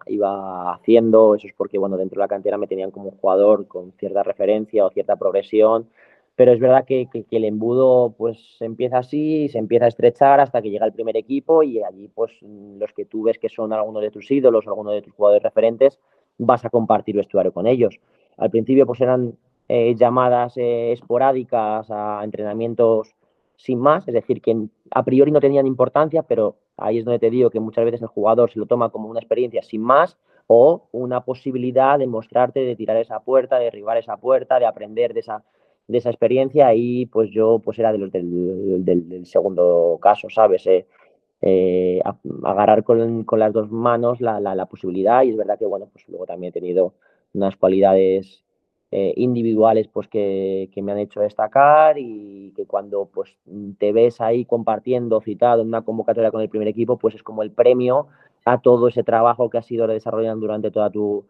[0.72, 1.34] haciendo.
[1.34, 4.22] Eso es porque, bueno, dentro de la cantera me tenían como un jugador con cierta
[4.22, 5.90] referencia o cierta progresión.
[6.36, 10.70] Pero es verdad que, el embudo pues empieza así, se empieza a estrechar hasta que
[10.70, 14.10] llega el primer equipo y allí pues los que tú ves que son algunos de
[14.10, 16.00] tus ídolos algunos de tus jugadores referentes,
[16.38, 18.00] vas a compartir vestuario con ellos.
[18.36, 19.36] Al principio pues eran
[19.68, 23.14] eh, llamadas eh, esporádicas a entrenamientos
[23.56, 27.30] sin más, es decir, que a priori no tenían importancia, pero ahí es donde te
[27.30, 30.88] digo que muchas veces el jugador se lo toma como una experiencia sin más o
[30.92, 35.20] una posibilidad de mostrarte, de tirar esa puerta, de derribar esa puerta, de aprender de
[35.20, 35.42] esa,
[35.88, 40.66] de esa experiencia y pues yo pues era de los del, segundo caso, ¿sabes?
[40.66, 42.02] Eh,
[42.42, 45.88] agarrar con, con, las dos manos la, la, la, posibilidad y es verdad que bueno,
[45.92, 46.94] pues luego también he tenido
[47.34, 48.43] unas cualidades
[48.90, 53.36] eh, individuales pues que, me han hecho destacar y que cuando pues
[53.78, 57.42] te ves ahí compartiendo, citado en una convocatoria con el primer equipo, pues es como
[57.42, 58.08] el premio
[58.44, 61.26] a todo ese trabajo que has ido desarrollando durante toda tu,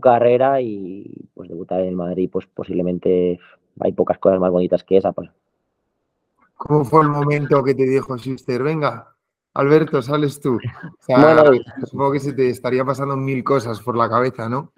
[0.00, 3.40] carrera y pues debutar en Madrid pues posiblemente
[3.80, 5.10] hay pocas cosas más bonitas que esa.
[5.10, 5.30] Pues.
[6.54, 9.16] ¿Cómo fue el momento que te dijo Sister, venga,
[9.54, 10.60] Alberto, sales tú?
[11.86, 14.72] supongo que se te estaría pasando mil cosas por la cabeza, ¿no?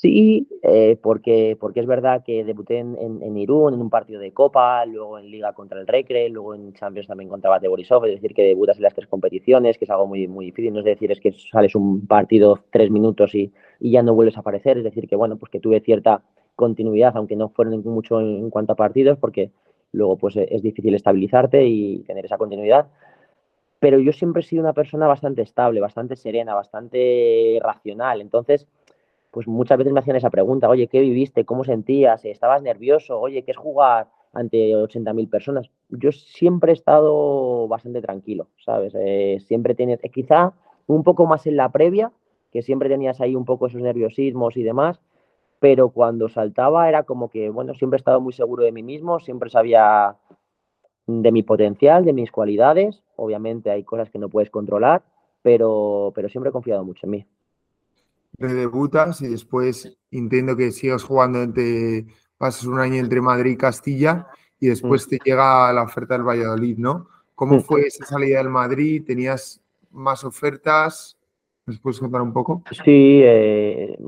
[0.00, 4.32] Sí, eh, porque, porque es verdad que debuté en, en, Irún en un partido de
[4.32, 8.12] Copa, luego en Liga contra el Recre, luego en Champions también contra Bate Borisov, es
[8.12, 10.84] decir, que debutas en las tres competiciones, que es algo muy, muy difícil, no es
[10.84, 14.78] decir, es que sales un partido tres minutos y, y ya no vuelves a aparecer,
[14.78, 16.22] es decir, que bueno, pues que tuve cierta
[16.54, 19.50] continuidad, aunque no fueron mucho en, cuanto a partidos, porque
[19.90, 22.86] luego pues es difícil estabilizarte y tener esa continuidad.
[23.80, 28.68] Pero yo siempre he sido una persona bastante estable, bastante serena, bastante racional, entonces
[29.30, 31.44] pues muchas veces me hacían esa pregunta, oye, ¿qué viviste?
[31.44, 32.24] ¿Cómo sentías?
[32.24, 33.20] ¿Estabas nervioso?
[33.20, 35.70] Oye, ¿qué es jugar ante 80.000 personas?
[35.90, 38.94] Yo siempre he estado bastante tranquilo, ¿sabes?
[38.96, 40.54] Eh, siempre tienes, eh, quizá
[40.86, 42.12] un poco más en la previa,
[42.50, 45.00] que siempre tenías ahí un poco esos nerviosismos y demás,
[45.60, 49.20] pero cuando saltaba era como que, bueno, siempre he estado muy seguro de mí mismo,
[49.20, 50.16] siempre sabía
[51.06, 55.02] de mi potencial, de mis cualidades, obviamente hay cosas que no puedes controlar,
[55.42, 57.26] pero, pero siempre he confiado mucho en mí
[58.38, 64.28] debutas y después intento que sigas jugando, entre, pasas un año entre Madrid y Castilla
[64.60, 65.10] y después mm.
[65.10, 67.08] te llega la oferta del Valladolid, ¿no?
[67.34, 67.60] ¿Cómo mm.
[67.60, 69.04] fue esa salida del Madrid?
[69.06, 71.16] ¿Tenías más ofertas?
[71.66, 72.62] ¿Me puedes contar un poco?
[72.84, 73.98] Sí, eh,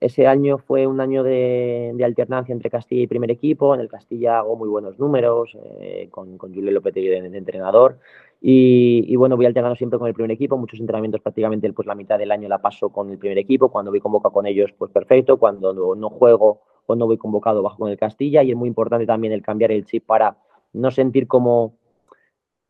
[0.00, 3.74] ese año fue un año de, alternancia entre Castilla y primer equipo.
[3.74, 7.98] En el Castilla hago muy buenos números, eh, con, con Julio Lopetegui de, de entrenador.
[8.44, 12.18] Y, bueno, voy alternando siempre con el primer equipo, muchos entrenamientos prácticamente pues la mitad
[12.18, 15.36] del año la paso con el primer equipo, cuando voy convocado con ellos pues perfecto,
[15.36, 18.42] cuando no, juego o no voy convocado bajo con el Castilla.
[18.42, 20.38] Y es muy importante también el cambiar el chip para
[20.72, 21.76] no sentir como,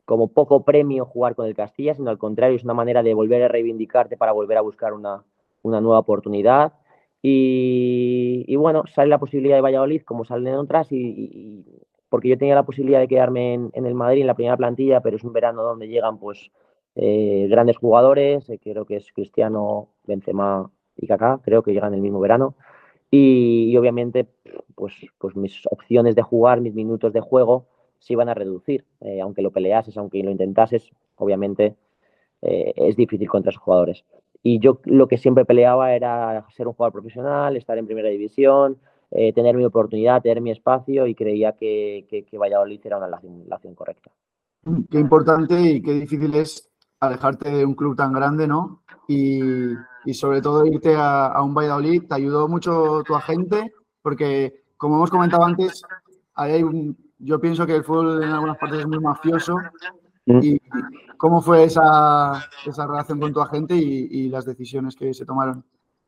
[0.05, 3.41] como poco premio jugar con el Castilla, sino al contrario, es una manera de volver
[3.41, 5.23] a reivindicarte para volver a buscar una,
[5.63, 6.73] nueva oportunidad.
[7.23, 11.65] Y, bueno, sale la posibilidad de Valladolid como salen otras y,
[12.13, 15.17] porque yo tenía la posibilidad de quedarme en, el Madrid en la primera plantilla, pero
[15.17, 16.51] es un verano donde llegan pues
[16.93, 22.01] eh, grandes jugadores, eh, creo que es Cristiano, Benzema y Kaká, creo que llegan el
[22.01, 22.53] mismo verano.
[23.09, 24.27] Y, obviamente,
[24.75, 27.65] pues, pues mis opciones de jugar, mis minutos de juego
[27.97, 28.85] se iban a reducir.
[29.01, 31.75] Eh, aunque lo peleases, aunque lo intentases, obviamente
[32.43, 34.05] eh, es difícil contra esos jugadores.
[34.43, 38.77] Y yo lo que siempre peleaba era ser un jugador profesional, estar en primera división,
[39.15, 43.07] eh, tener mi oportunidad, tener mi espacio y creía que, que, que Valladolid era una
[43.07, 43.17] la
[43.55, 44.11] acción correcta.
[44.89, 48.81] Qué importante y qué difícil es alejarte de un club tan grande, ¿no?
[49.07, 49.39] Y,
[50.05, 52.07] y sobre todo irte a, a, un Valladolid.
[52.07, 53.73] ¿Te ayudó mucho tu agente?
[54.01, 55.83] Porque, como hemos comentado antes,
[56.33, 59.57] hay un, yo pienso que el fútbol en algunas partes es muy mafioso.
[60.25, 60.39] Mm.
[60.41, 60.61] ¿Y
[61.17, 65.63] cómo fue esa, esa relación con tu agente y, y, las decisiones que se tomaron?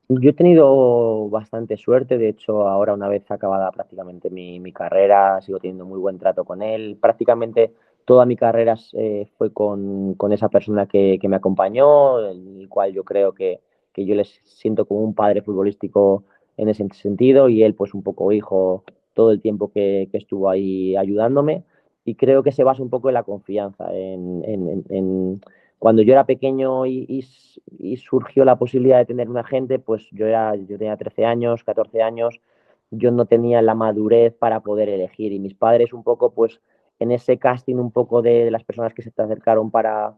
[0.08, 5.41] Yo he tenido bastante suerte, de hecho ahora una vez acabada prácticamente mi, mi carrera,
[5.41, 6.98] sigo teniendo muy buen trato con él.
[7.02, 7.74] Prácticamente
[8.06, 12.94] toda mi carrera eh, fue con, con, esa persona que, que, me acompañó, el cual
[12.94, 13.62] yo creo que,
[13.94, 16.24] que yo les siento como un padre futbolístico
[16.58, 18.84] en ese sentido y él pues un poco hijo
[19.15, 21.63] todo el tiempo que, que, estuvo ahí ayudándome
[22.06, 23.88] y creo que se basa un poco en la confianza.
[23.91, 25.41] En, en, en
[25.86, 27.21] cuando yo era pequeño y,
[27.98, 32.02] surgió la posibilidad de tener un agente, pues yo, era, yo tenía 13 años, 14
[32.02, 32.41] años,
[32.89, 35.32] yo no tenía la madurez para poder elegir.
[35.32, 36.60] Y mis padres un poco pues
[36.98, 40.15] en ese casting un poco de, de las personas que se te acercaron para,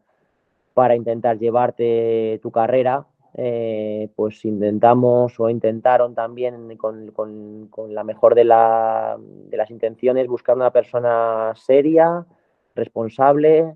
[0.73, 8.36] para intentar llevarte tu carrera, eh, pues intentamos o intentaron también con, con, la mejor
[8.36, 12.25] de, de, las intenciones buscar una persona seria,
[12.73, 13.75] responsable,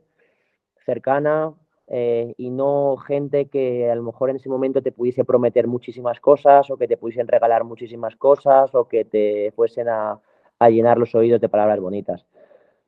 [0.85, 1.53] cercana
[1.93, 6.21] eh, y no gente que a lo mejor en ese momento te pudiese prometer muchísimas
[6.21, 10.17] cosas o que te pudiesen regalar muchísimas cosas o que te fuesen a,
[10.57, 12.25] a llenar los oídos de palabras bonitas.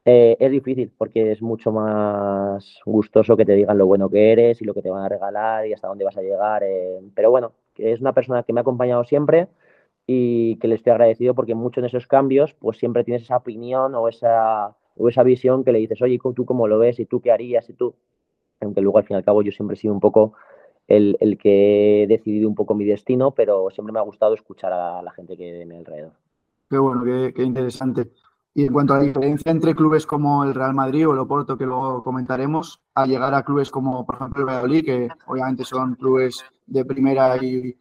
[0.05, 4.61] Eh, es difícil porque es mucho más gustoso que te digan lo bueno que eres
[4.61, 6.63] y lo que te van a regalar y hasta dónde vas a llegar.
[6.63, 9.49] Eh, pero bueno, es una persona que me ha acompañado siempre
[10.07, 13.95] y que le estoy agradecido porque muchos de esos cambios pues siempre tienes esa opinión
[13.95, 16.99] o esa, o esa visión que le dices, oye, ¿tú cómo lo ves?
[16.99, 17.69] ¿Y tú qué harías?
[17.69, 17.95] ¿Y tú?
[18.63, 20.33] Aunque luego al fin y al cabo yo siempre he sido un poco
[20.87, 24.73] el, el que he decidido un poco mi destino, pero siempre me ha gustado escuchar
[24.73, 26.13] a la gente que de mi alrededor.
[26.69, 28.09] Qué bueno, qué, qué interesante.
[28.55, 31.57] Y en cuanto a la diferencia entre clubes como el Real Madrid o el Oporto,
[31.57, 35.95] que luego comentaremos, a llegar a clubes como, por ejemplo, el Valladolid, que obviamente son
[35.95, 37.75] clubes de primera y,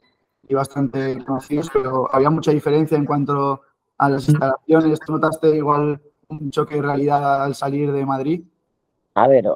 [0.48, 3.60] y, bastante conocidos, pero había mucha diferencia en cuanto
[3.98, 4.98] a las instalaciones.
[5.00, 8.42] ¿Tú notaste igual un choque de realidad al salir de Madrid?
[9.14, 9.46] A ver,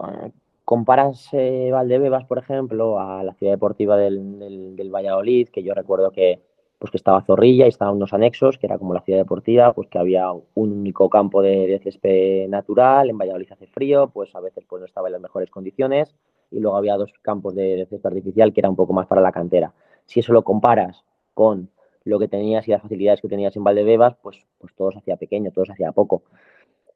[0.66, 6.42] comparas eh, Valdebebas, por ejemplo, a la ciudad deportiva del, Valladolid, que yo recuerdo que
[6.78, 9.88] pues que estaba Zorrilla y estaban unos anexos, que era como la ciudad deportiva, pues
[9.88, 14.40] que había un único campo de, de, césped natural, en Valladolid hace frío, pues a
[14.40, 16.14] veces pues no estaba en las mejores condiciones,
[16.50, 19.22] y luego había dos campos de, de césped artificial que era un poco más para
[19.22, 19.72] la cantera.
[20.04, 21.70] Si eso lo comparas con
[22.04, 25.16] lo que tenías y las facilidades que tenías en Valdebebas, pues, pues todo se hacía
[25.16, 26.22] pequeño, todo se hacía poco.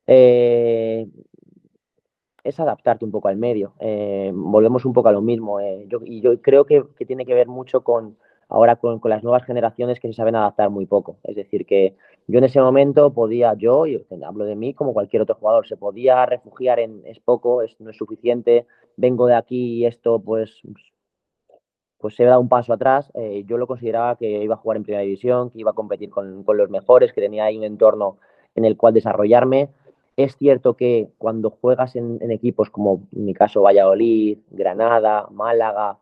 [0.06, 1.06] Eh,
[2.44, 3.74] es adaptarte un poco al medio.
[3.80, 5.60] Eh, volvemos un poco a lo mismo.
[5.60, 8.16] Eh, yo, y yo creo que, que tiene que ver mucho con
[8.50, 11.16] ahora con, las nuevas generaciones que se saben adaptar muy poco.
[11.22, 15.22] Es decir, que yo en ese momento podía, yo, y hablo de mí como cualquier
[15.22, 19.78] otro jugador, se podía refugiar en es poco, es, no es suficiente, vengo de aquí
[19.78, 20.60] y esto pues,
[21.98, 23.10] pues se da un paso atrás.
[23.14, 26.10] Eh, yo lo consideraba que iba a jugar en primera división, que iba a competir
[26.10, 28.18] con, con los mejores, que tenía ahí un entorno
[28.56, 29.70] en el cual desarrollarme.
[30.22, 35.96] Es cierto que cuando juegas en, equipos como en mi caso Valladolid, Granada, Málaga,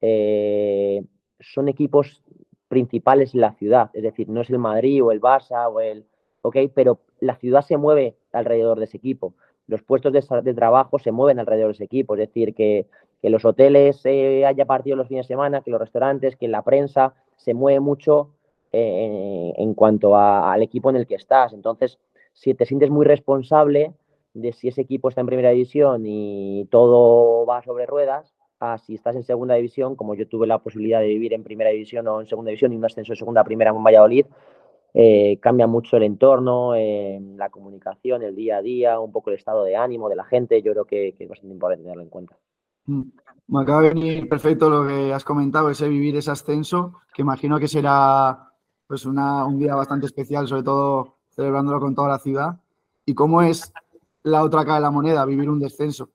[0.00, 1.04] eh,
[1.38, 2.22] son equipos
[2.68, 6.06] principales en la ciudad, es decir, no es el Madrid o el Barça o el,
[6.40, 9.34] ok, pero la ciudad se mueve alrededor de ese equipo,
[9.66, 12.86] los puestos de, trabajo se mueven alrededor de ese equipo, es decir, que,
[13.22, 17.14] los hoteles eh, haya partidos los fines de semana, que los restaurantes, que la prensa
[17.36, 18.30] se mueve mucho
[18.72, 21.98] eh, en cuanto al equipo en el que estás, entonces,
[22.40, 23.94] si te sientes muy responsable
[24.32, 28.94] de si ese equipo está en primera división y todo va sobre ruedas, a si
[28.94, 32.20] estás en segunda división, como yo tuve la posibilidad de vivir en primera división o
[32.20, 34.26] en segunda división y un ascenso de segunda a primera en Valladolid,
[34.94, 39.36] eh, cambia mucho el entorno, eh, la comunicación, el día a día, un poco el
[39.36, 40.62] estado de ánimo de la gente.
[40.62, 42.36] Yo creo que, es bastante importante tenerlo en cuenta.
[42.86, 43.02] Mm,
[43.48, 47.58] me acaba de venir perfecto lo que has comentado, ese vivir ese ascenso, que imagino
[47.58, 48.44] que será
[48.86, 52.56] pues una, un día bastante especial, sobre todo celebrándolo con toda la ciudad.
[53.06, 53.72] ¿Y cómo es
[54.24, 56.10] la otra cara de la moneda, vivir un descenso?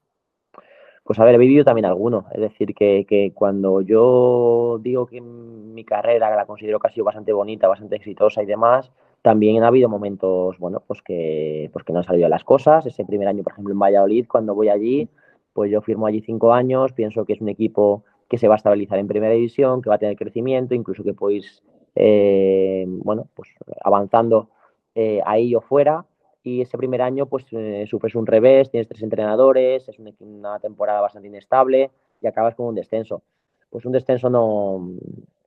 [1.06, 2.26] Pues haber vivido también alguno.
[2.34, 7.06] Es decir, que, que, cuando yo digo que mi carrera la considero que ha sido
[7.06, 11.94] bastante bonita, bastante exitosa y demás, también ha habido momentos, bueno, pues que, pues que
[11.94, 12.86] no han salido las cosas.
[12.86, 15.08] Ese primer año, por ejemplo, en Valladolid, cuando voy allí,
[15.54, 18.58] pues yo firmo allí cinco años, pienso que es un equipo que se va a
[18.58, 21.64] estabilizar en primera división, que va a tener crecimiento, incluso que podéis,
[21.96, 23.48] eh, bueno, pues
[23.86, 24.50] avanzando
[24.96, 26.06] eh, ahí o fuera
[26.44, 31.02] y ese primer año pues eh, sufres un revés, tienes tres entrenadores, es una temporada
[31.02, 33.24] bastante inestable y acabas con un descenso.
[33.70, 34.90] Pues un descenso no,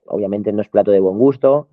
[0.07, 1.67] obviamente no es plato de buen gusto,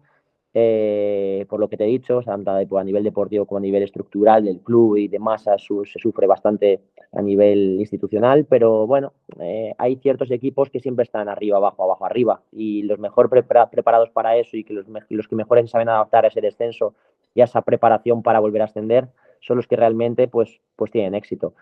[0.56, 4.44] eh, por lo que te he dicho, tanto a nivel deportivo como a nivel estructural
[4.44, 6.80] del club y de masa se sufre bastante
[7.12, 12.06] a nivel institucional, pero bueno, eh, hay ciertos equipos que siempre están arriba, abajo, abajo,
[12.06, 16.24] arriba, y los mejor preparados para eso y que los, los que mejor saben adaptar
[16.24, 16.94] a ese descenso
[17.34, 19.08] y a esa preparación para volver a ascender
[19.40, 21.54] son los que realmente pues, pues tienen éxito.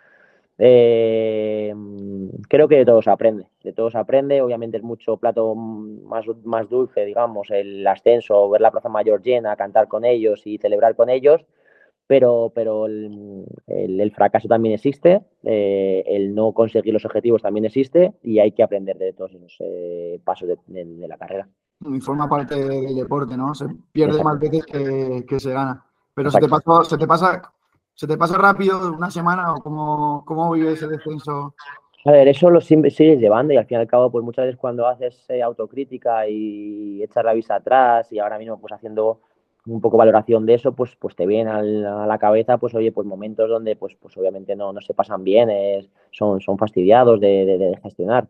[0.58, 1.74] Eh,
[2.48, 6.24] creo que de todo se aprende, de todo se aprende, obviamente es mucho plato más,
[6.44, 10.94] más dulce, digamos, el ascenso, ver la Plaza Mayor llena, cantar con ellos y celebrar
[10.94, 11.44] con ellos,
[12.06, 18.12] pero, pero el, el, fracaso también existe, eh, el no conseguir los objetivos también existe
[18.22, 21.48] y hay que aprender de todos esos eh, pasos de, de, la carrera.
[21.80, 23.54] Y forma parte del deporte, ¿no?
[23.54, 25.84] Se pierde más veces que, que se gana.
[26.14, 27.50] Pero se te, pasó, se te pasa
[27.94, 31.54] ¿Se te pasa rápido una semana o cómo, cómo vives el descenso?
[32.04, 34.58] A ver, eso lo sigues llevando y al fin y al cabo, pues muchas veces
[34.58, 39.20] cuando haces eh, autocrítica y echas la vista atrás y ahora mismo pues haciendo
[39.66, 41.48] un poco valoración de eso, pues, pues te vienen
[41.86, 45.22] a la cabeza, pues oye, pues momentos donde pues, pues obviamente no, no se pasan
[45.22, 45.48] bien,
[46.10, 48.26] son, son fastidiados de, de, gestionar.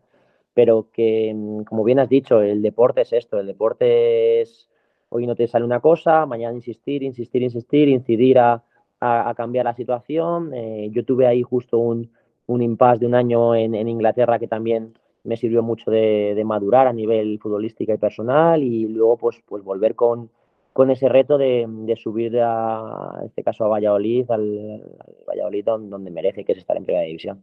[0.53, 4.69] Pero que, mm, como bien has dicho, el deporte es esto, el deporte es,
[5.09, 8.63] hoy no te sale una cosa, mañana insistir, insistir, insistir, incidir a,
[9.03, 10.53] a, cambiar la situación.
[10.53, 12.09] Eh, yo tuve ahí justo un,
[12.47, 16.93] un impasse de un año en, Inglaterra que también me sirvió mucho de, madurar a
[16.93, 20.29] nivel futbolística y personal y luego pues, pues volver con,
[20.73, 24.83] con ese reto de, subir a, este caso a Valladolid, al,
[25.27, 27.41] Valladolid donde, merece, que es estar en primera división.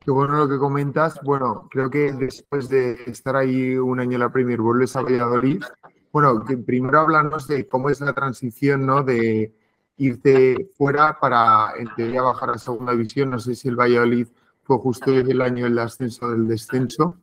[0.00, 1.20] Qué bueno lo que comentas.
[1.22, 5.62] Bueno, creo que después de estar ahí un año en la Premier, vuelves a Valladolid.
[6.10, 9.02] Bueno, primero háblanos de cómo es la transición, ¿no?
[9.02, 9.52] De,
[9.96, 13.30] irte fuera para, en teoría, bajar a segunda división.
[13.30, 14.26] No sé si el Valladolid
[14.62, 17.16] fue justo el año del ascenso del descenso.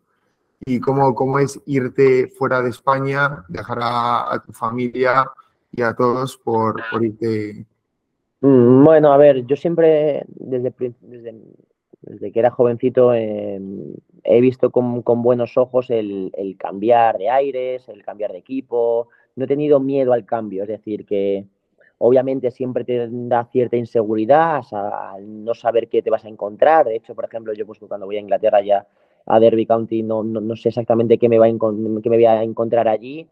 [0.65, 5.25] ¿Y cómo, cómo es irte fuera de España, dejar a, tu familia
[5.71, 7.65] y a todos por, por irte?
[8.41, 11.35] Mm, bueno, a ver, yo siempre, desde, desde,
[12.01, 17.29] desde que era jovencito, em, he visto con, con buenos ojos el, el, cambiar de
[17.29, 19.07] aires, el cambiar de equipo.
[19.35, 21.45] No he tenido miedo al cambio, es decir, que,
[22.01, 26.85] Obviamente siempre te da cierta inseguridad al no saber qué te vas a encontrar.
[26.85, 28.87] De hecho, por ejemplo, yo pues cuando voy a Inglaterra ya
[29.25, 33.27] a Derby County no, no, sé exactamente qué me, va a voy a encontrar allí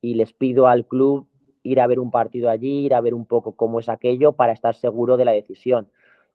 [0.00, 1.26] y les pido al club
[1.64, 4.52] ir a ver un partido allí, ir a ver un poco cómo es aquello para
[4.52, 5.88] estar seguro de la decisión.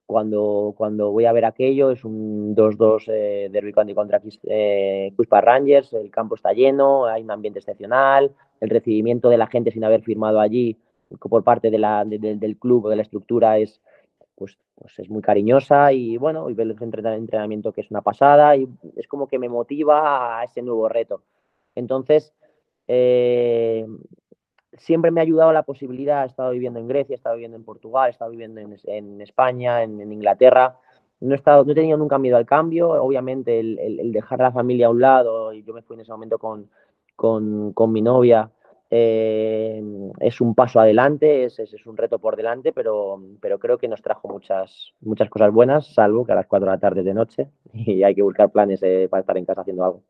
[0.04, 5.92] Cuando, cuando voy a ver aquello es un 2-2 eh, Derby County contra eh, Rangers,
[5.94, 10.02] el campo está lleno, hay un ambiente excepcional, el recibimiento de la gente sin haber
[10.02, 10.78] firmado allí
[11.18, 13.80] por parte de la, del club, de la estructura, es,
[14.34, 18.56] pues, pues, es muy cariñosa y bueno, y ver el entrenamiento que es una pasada
[18.56, 21.22] y es como que me motiva a ese nuevo reto.
[21.74, 22.32] Entonces,
[22.86, 23.86] eh,
[24.74, 27.64] siempre me ha ayudado la posibilidad, he estado viviendo en Grecia, he estado viviendo en
[27.64, 30.76] Portugal, he estado viviendo en, España, en, Inglaterra.
[31.20, 34.52] No he, estado, no he tenido nunca miedo al cambio, obviamente el, el, dejar la
[34.52, 36.70] familia a un lado, y yo me fui en ese momento con,
[37.16, 38.50] con, con mi novia,
[38.90, 39.82] eh,
[40.20, 44.00] es un paso adelante, es, es, un reto por delante, pero, pero creo que nos
[44.00, 47.48] trajo muchas, muchas cosas buenas, salvo que a las 4 de la tarde de noche
[47.72, 50.02] y hay que buscar planes eh, para estar en casa haciendo algo.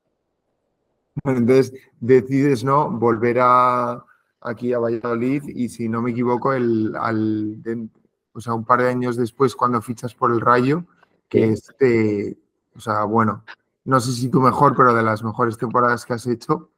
[1.24, 4.04] Entonces decides no volver a,
[4.40, 7.56] aquí a Valladolid y si no me equivoco, el, al,
[8.32, 10.84] o sea, un par de años después cuando fichas por el Rayo,
[11.28, 11.74] que es
[12.76, 13.44] o sea, bueno,
[13.84, 16.70] no sé si tú mejor, pero de las mejores temporadas que has hecho.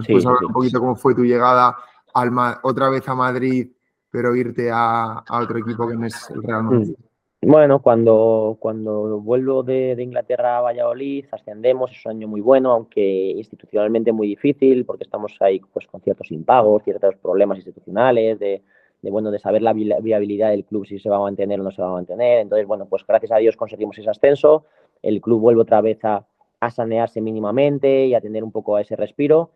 [0.00, 1.76] ¿Nos puedes hablar un poquito cómo fue tu llegada
[2.14, 2.30] al,
[2.62, 3.70] otra vez a Madrid,
[4.10, 6.94] pero irte a, otro equipo que no es el Real Madrid?
[6.98, 7.10] Mm.
[7.42, 13.00] Bueno, cuando, cuando vuelvo de, Inglaterra a Valladolid, ascendemos, es un año muy bueno, aunque
[13.30, 18.62] institucionalmente muy difícil, porque estamos ahí pues, con ciertos impagos, ciertos problemas institucionales, de,
[19.00, 21.70] de, bueno, de saber la viabilidad del club, si se va a mantener o no
[21.70, 22.40] se va a mantener.
[22.40, 24.66] Entonces, bueno, pues gracias a Dios conseguimos ese ascenso,
[25.02, 26.26] el club vuelve otra vez a,
[26.60, 29.50] a sanearse mínimamente y a tener un poco ese respiro.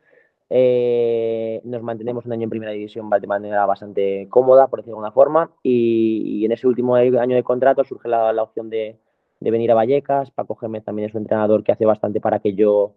[0.51, 5.07] Eh, nos mantenemos un año en primera división de manera bastante cómoda, por decirlo de
[5.07, 8.99] alguna forma, y, en ese último año de contrato surge la, opción de,
[9.41, 10.31] venir a Vallecas.
[10.31, 12.95] Paco Gémez también es un entrenador que hace bastante para que yo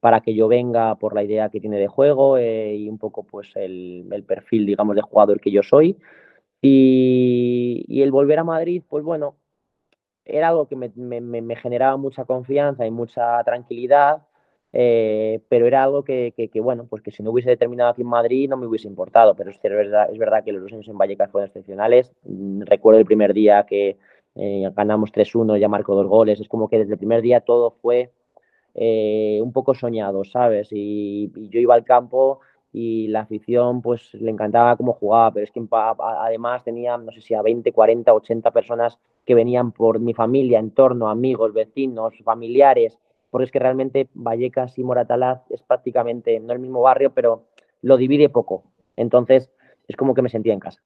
[0.00, 3.22] para que yo venga por la idea que tiene de juego eh, y un poco
[3.24, 5.96] pues el, perfil, digamos, de jugador que yo soy.
[6.62, 9.36] Y, el volver a Madrid, pues bueno,
[10.24, 14.22] era algo que me generaba mucha confianza y mucha tranquilidad
[14.76, 18.50] eh, pero era algo que, bueno, pues que si no hubiese terminado aquí en Madrid
[18.50, 21.30] no me hubiese importado, pero es, verdad, es verdad que los dos años en Vallecas
[21.30, 22.12] fueron excepcionales.
[22.24, 23.96] Mm, recuerdo el primer día que
[24.34, 27.70] eh, ganamos 3-1, ya marcó dos goles, es como que desde el primer día todo
[27.70, 28.10] fue
[28.74, 30.68] eh, un poco soñado, ¿sabes?
[30.72, 32.40] Y, yo iba al campo
[32.72, 37.20] y la afición pues le encantaba cómo jugaba, pero es que además tenía, no sé
[37.20, 42.98] si a 20, 40, 80 personas que venían por mi familia, entorno, amigos, vecinos, familiares,
[43.34, 47.46] porque es que realmente Vallecas y Moratalaz es prácticamente no el mismo barrio, pero
[47.82, 48.62] lo divide poco.
[48.94, 49.50] Entonces
[49.88, 50.80] es como que me sentía en casa.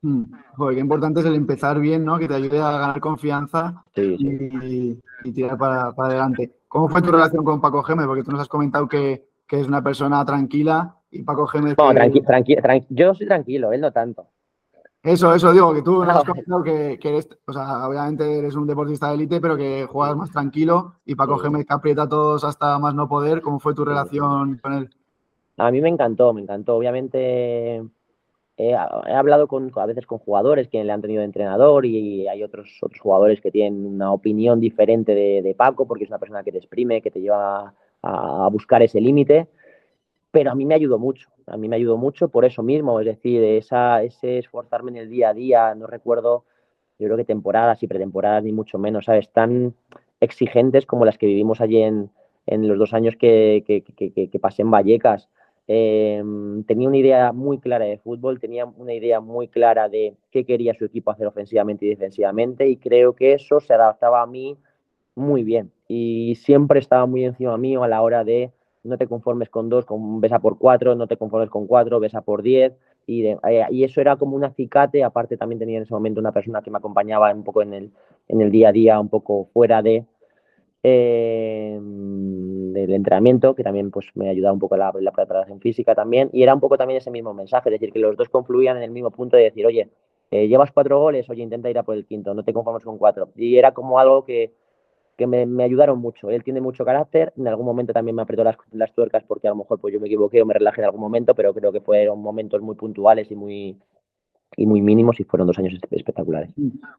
[0.00, 0.24] Mm.
[0.56, 2.18] Joder, qué importante es el empezar bien, ¿no?
[2.18, 4.98] Que te ayude a ganar confianza Y,
[5.32, 6.50] tirar para, adelante.
[6.66, 8.06] ¿Cómo fue tu relación con Paco Gémez?
[8.06, 11.76] Porque tú nos has comentado que, es una persona tranquila y Paco Gémez...
[11.78, 11.92] No,
[12.88, 14.26] yo soy tranquilo, él no tanto.
[15.02, 18.68] Eso, eso digo, que tú nos has comentado que, eres, o sea, obviamente eres un
[18.68, 22.44] deportista de élite, pero que juegas más tranquilo y Paco Gémez que aprieta a todos
[22.44, 23.40] hasta más no poder.
[23.42, 24.90] ¿Cómo fue tu relación con él?
[25.56, 26.76] A mí me encantó, me encantó.
[26.76, 27.82] Obviamente
[28.56, 32.42] he, hablado con, a veces con jugadores que le han tenido de entrenador y hay
[32.42, 36.52] otros, otros jugadores que tienen una opinión diferente de, Paco porque es una persona que
[36.52, 39.48] te exprime, que te lleva a, buscar ese límite.
[40.32, 43.06] Pero a mí me ayudó mucho, a mí me ayudó mucho por eso mismo, es
[43.06, 46.44] decir, esa, ese esforzarme en el día a día, no recuerdo,
[46.98, 49.30] yo creo que temporadas y pretemporadas, ni mucho menos, ¿sabes?
[49.30, 49.74] Tan
[50.20, 52.10] exigentes como las que vivimos allí en,
[52.46, 53.82] en los dos años que, que,
[54.28, 55.28] que, pasé en Vallecas
[55.68, 60.44] Em, tenía una idea muy clara de fútbol, tenía una idea muy clara de qué
[60.44, 64.58] quería su equipo hacer ofensivamente y defensivamente y creo que eso se adaptaba a mí
[65.14, 68.50] muy bien y siempre estaba muy encima mío a la hora de
[68.84, 72.22] no te conformes con dos, con, besa por cuatro, no te conformes con cuatro, besa
[72.22, 72.72] por diez
[73.06, 73.38] y, eh,
[73.70, 76.70] y eso era como un acicate, aparte también tenía en ese momento una persona que
[76.70, 77.90] me acompañaba un poco en el,
[78.28, 80.04] en el día a día, un poco fuera de,
[80.82, 86.30] eh, del entrenamiento, que también pues, me ayudaba un poco la, la preparación física también,
[86.32, 88.82] y era un poco también ese mismo mensaje, es decir, que los dos confluían en
[88.84, 89.88] el mismo punto de decir, oye,
[90.30, 92.96] eh, llevas cuatro goles, oye, intenta ir a por el quinto, no te conformes con
[92.96, 93.28] cuatro.
[93.36, 94.54] Y era como algo que,
[95.22, 96.30] que me, me, ayudaron mucho.
[96.30, 99.50] Él tiene mucho carácter, en algún momento también me apretó las, las, tuercas porque a
[99.50, 101.80] lo mejor pues, yo me equivoqué o me relajé en algún momento, pero creo que
[101.80, 103.78] fueron momentos muy puntuales y muy,
[104.56, 106.50] y muy mínimos y fueron dos años espectaculares.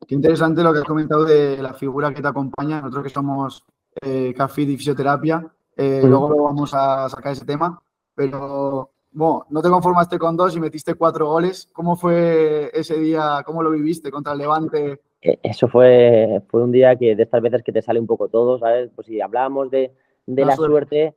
[0.08, 2.82] Qué interesante lo que has comentado de la figura que te acompaña.
[2.82, 3.64] Nosotros que somos
[4.02, 5.46] eh, café y fisioterapia.
[5.76, 7.82] Eh, luego vamos a sacar ese tema.
[8.16, 11.70] Pero bueno, no te conformaste con dos y metiste cuatro goles.
[11.74, 13.44] ¿Cómo fue ese día?
[13.46, 15.02] ¿Cómo lo viviste contra el Levante?
[15.24, 18.28] E, eso fue, fue un día que de estas veces que te sale un poco
[18.28, 18.92] todo, ¿sabes?
[18.96, 19.94] Pues si hablamos de,
[20.26, 21.16] de la, suerte.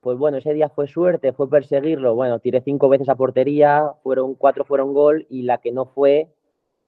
[0.00, 2.14] pues bueno, ese día fue suerte, fue perseguirlo.
[2.14, 6.28] Bueno, tiré cinco veces a portería, fueron cuatro fueron gol y la que no fue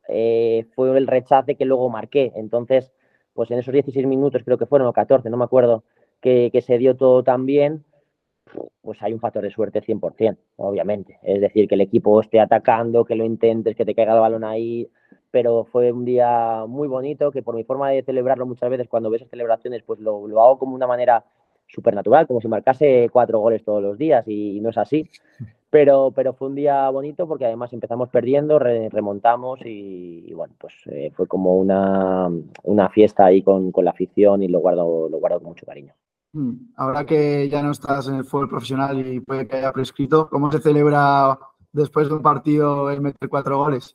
[0.09, 2.33] eh, fue el rechace que luego marqué.
[2.35, 2.93] Entonces,
[3.35, 5.85] pues en esos 16 minutos, creo que fueron, o 14, no me acuerdo,
[6.21, 7.85] que, se dio todo tan bien,
[8.81, 11.19] pues hay un factor de suerte 100%, obviamente.
[11.23, 14.45] Es decir, que el equipo esté atacando, que lo intentes, que te caiga el balón
[14.45, 14.89] ahí,
[15.31, 19.11] pero fue un día muy bonito, que por mi forma de celebrarlo muchas veces, cuando
[19.11, 21.25] ves celebraciones, pues lo, lo hago como una manera
[21.67, 25.09] supernatural, como si marcase cuatro goles todos los días, y no es así.
[25.71, 31.13] Pero, pero fue un día bonito porque además empezamos perdiendo, remontamos y, bueno, pues eh,
[31.15, 32.31] fue como una,
[32.63, 35.93] una, fiesta ahí con, con, la afición y lo guardo, lo guardo con mucho cariño.
[36.33, 40.31] Mm, ahora que ya no estás en el fútbol profesional y puede que haya prescrito,
[40.31, 41.39] ¿cómo se celebra
[41.71, 43.95] después de un partido el meter cuatro goles?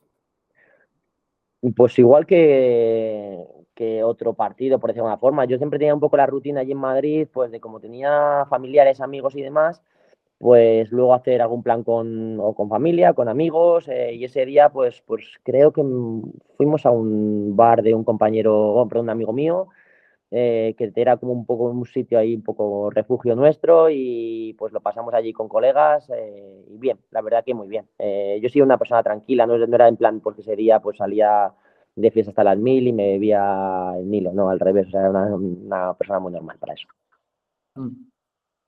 [1.72, 5.44] Pues igual que, que otro partido, por decirlo de alguna forma.
[5.46, 9.00] Yo siempre tenía un poco la rutina allí en Madrid, pues de como tenía familiares,
[9.00, 9.82] amigos y demás,
[10.38, 14.70] pues luego hacer algún plan con, o con familia, con amigos, eh, y ese día
[14.70, 15.82] pues, pues creo que
[16.56, 19.68] fuimos a un bar de un compañero, perdón, un amigo mío,
[20.36, 24.72] eh, que era como un poco un sitio ahí, un poco refugio nuestro, y pues
[24.72, 27.86] lo pasamos allí con colegas, eh, y bien, la verdad que muy bien.
[28.42, 31.54] yo soy una persona tranquila, no, era en plan porque ese día pues salía
[31.94, 35.02] de fiesta hasta las mil y me bebía el Nilo, no, al revés, o sea,
[35.02, 36.88] era una, persona muy normal para eso.
[37.76, 38.10] Mm.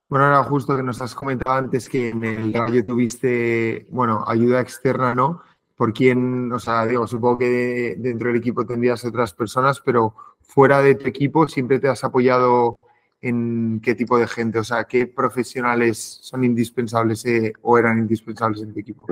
[0.09, 4.61] Bueno, era justo que nos has comentado antes que en el Rayo tuviste, bueno, ayuda
[4.61, 5.41] externa, ¿no?
[5.75, 10.15] Por quién, o sea, digo, supongo que dentro del equipo tendrías otras personas, pero
[10.47, 12.79] fuera de tu equipo siempre te has apoyado
[13.21, 18.63] en qué tipo de gente, o sea, qué profesionales son indispensables eh, o eran indispensables
[18.63, 19.07] en tu equipo.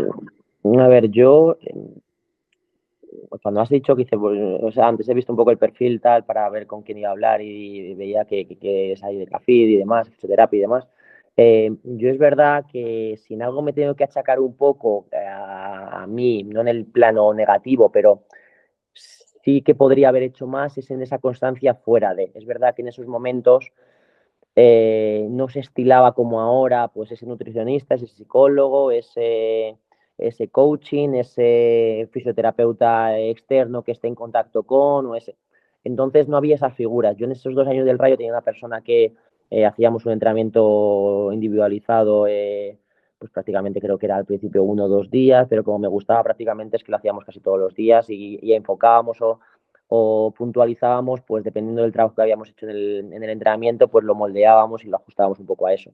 [0.79, 1.57] A ver, yo
[3.43, 6.01] cuando has dicho que hice, pues, o sea, antes he visto un poco el perfil
[6.01, 9.27] tal para ver con quién iba a hablar y veía que, que, es ahí de
[9.27, 10.87] CAFID y demás, fisioterapia y demás.
[11.37, 16.45] Eh, yo es verdad que sin algo me tengo que achacar un poco a, mí,
[16.45, 18.23] no en el plano negativo, pero
[19.45, 22.33] sí que podría haber hecho más es en esa constancia fuera de.
[22.35, 23.73] Es verdad que en esos momentos
[24.57, 29.77] eh, no se estilaba como ahora, pues ese nutricionista, ese psicólogo, ese,
[30.17, 35.37] ese coaching, ese fisioterapeuta externo que esté en contacto con, o ese.
[35.85, 37.17] Entonces no había esas figuras.
[37.17, 39.13] Yo en esos dos años del Rayo tenía una persona que
[39.51, 42.79] eh, hacíamos un entrenamiento individualizado, eh,
[43.25, 46.23] pues prácticamente creo que era al principio uno o dos días, pero como me gustaba
[46.23, 49.17] prácticamente es que lo hacíamos casi todos los días y, enfocábamos
[49.89, 54.85] o puntualizábamos, pues dependiendo del trabajo que habíamos hecho en el, entrenamiento, pues lo moldeábamos
[54.85, 55.91] y lo ajustábamos un poco a eso.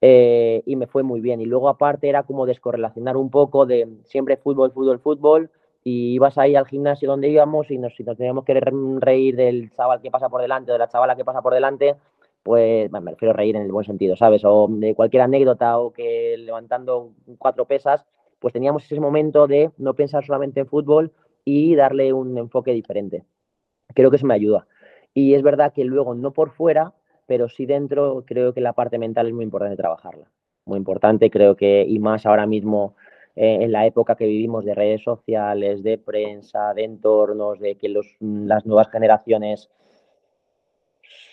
[0.00, 1.40] Eh, y me fue muy bien.
[1.40, 5.50] Y luego aparte era como descorrelacionar un poco de siempre fútbol, fútbol, fútbol,
[5.82, 8.60] y ibas ahí al gimnasio donde íbamos y nos, si nos teníamos que
[9.00, 11.96] reír del chaval que pasa por delante de la chavala que pasa por delante,
[12.42, 14.42] pues me refiero a reír en el buen sentido, ¿sabes?
[14.44, 18.04] O de cualquier anécdota o que levantando cuatro pesas,
[18.38, 21.12] pues teníamos ese momento de no pensar solamente en fútbol,
[21.44, 23.24] y darle un enfoque diferente.
[23.94, 24.66] Creo que eso me ayuda.
[25.14, 26.92] Y es verdad que luego, no por fuera,
[27.26, 30.30] pero sí dentro, creo que la parte mental es muy importante trabajarla.
[30.64, 32.94] Muy importante, creo que, y más ahora mismo
[33.34, 37.88] eh, en la época que vivimos de redes sociales, de prensa, de entornos, de que
[37.88, 39.70] los, las nuevas generaciones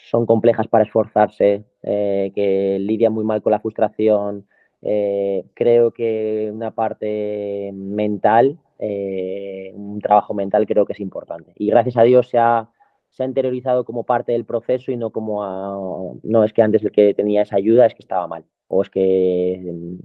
[0.10, 4.48] son complejas para esforzarse, eh, que lidian muy mal con la frustración.
[4.82, 11.52] Eh, creo que una parte mental eh, un trabajo mental creo que es importante.
[11.56, 12.70] Y gracias a Dios se ha,
[13.12, 16.92] se ha interiorizado como parte del proceso y no como no es que antes el
[16.92, 19.96] que tenía esa ayuda es que estaba mal o es que mm,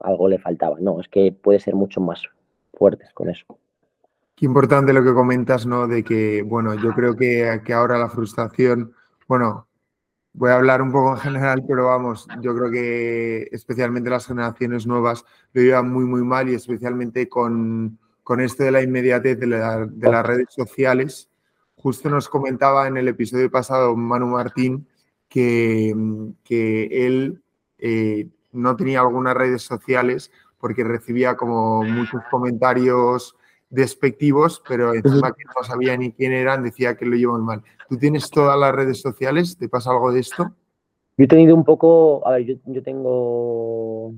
[0.00, 0.76] algo le faltaba.
[0.80, 2.22] No, es que puede ser mucho más
[2.74, 3.44] fuertes con eso.
[4.36, 5.86] Qué importante lo que comentas, ¿no?
[5.86, 8.92] De que, bueno, yo creo que, que ahora la frustración,
[9.30, 9.68] bueno,
[10.32, 14.88] voy a hablar un poco en general, pero vamos, yo creo que especialmente las generaciones
[14.88, 19.46] nuevas lo llevan muy, muy mal y especialmente con, con esto de la inmediatez de,
[19.46, 21.30] las redes sociales.
[21.76, 24.88] Justo nos comentaba en el episodio pasado Manu Martín
[25.28, 25.94] que,
[26.42, 27.40] que él
[27.78, 33.36] eh, no tenía algunas redes sociales porque recibía como muchos comentarios
[33.70, 37.62] despectivos, pero encima que no sabía ni quién eran, decía que lo llevan mal.
[37.88, 39.56] ¿Tú tienes todas las redes sociales?
[39.56, 40.52] ¿Te pasa algo de esto?
[41.16, 44.14] Yo he tenido un poco, a ver, yo, yo tengo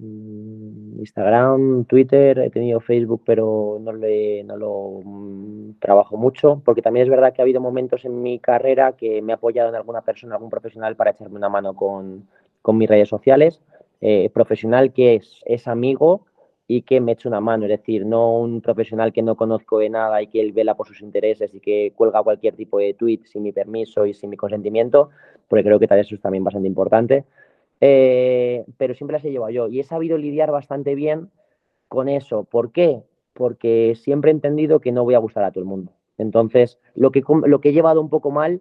[0.00, 6.82] Mm, Instagram, Twitter, he tenido Facebook, pero no, le, no lo mm, trabajo mucho, porque
[6.82, 9.74] también es verdad que ha habido momentos en mi carrera que me he apoyado en
[9.74, 12.28] alguna persona, algún profesional para echarme una mano con,
[12.62, 13.60] con mis redes sociales.
[14.00, 16.26] Eh, profesional que es, es amigo
[16.70, 19.88] y que me eche una mano, es decir, no un profesional que no conozco de
[19.88, 23.22] nada y que él vela por sus intereses y que cuelga cualquier tipo de tweet
[23.24, 25.08] sin mi permiso y sin mi consentimiento,
[25.48, 27.24] porque creo que tal eso es también bastante importante.
[27.80, 31.30] Eh, pero siempre las he llevado yo y he sabido lidiar bastante bien
[31.88, 32.44] con eso.
[32.44, 33.02] ¿Por qué?
[33.32, 35.92] Porque siempre he entendido que no voy a gustar a todo el mundo.
[36.18, 38.60] Entonces, lo que, lo que he llevado un poco mal,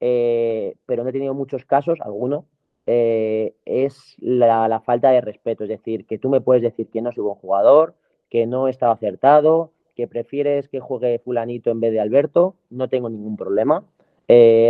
[0.00, 2.44] eh, pero no he tenido muchos casos, alguno,
[2.92, 5.64] eh, es la, falta de respeto.
[5.64, 7.94] Es decir, que tú me puedes decir que no soy buen jugador,
[8.28, 12.88] que no he estado acertado, que prefieres que juegue fulanito en vez de Alberto, no
[12.88, 13.84] tengo ningún problema.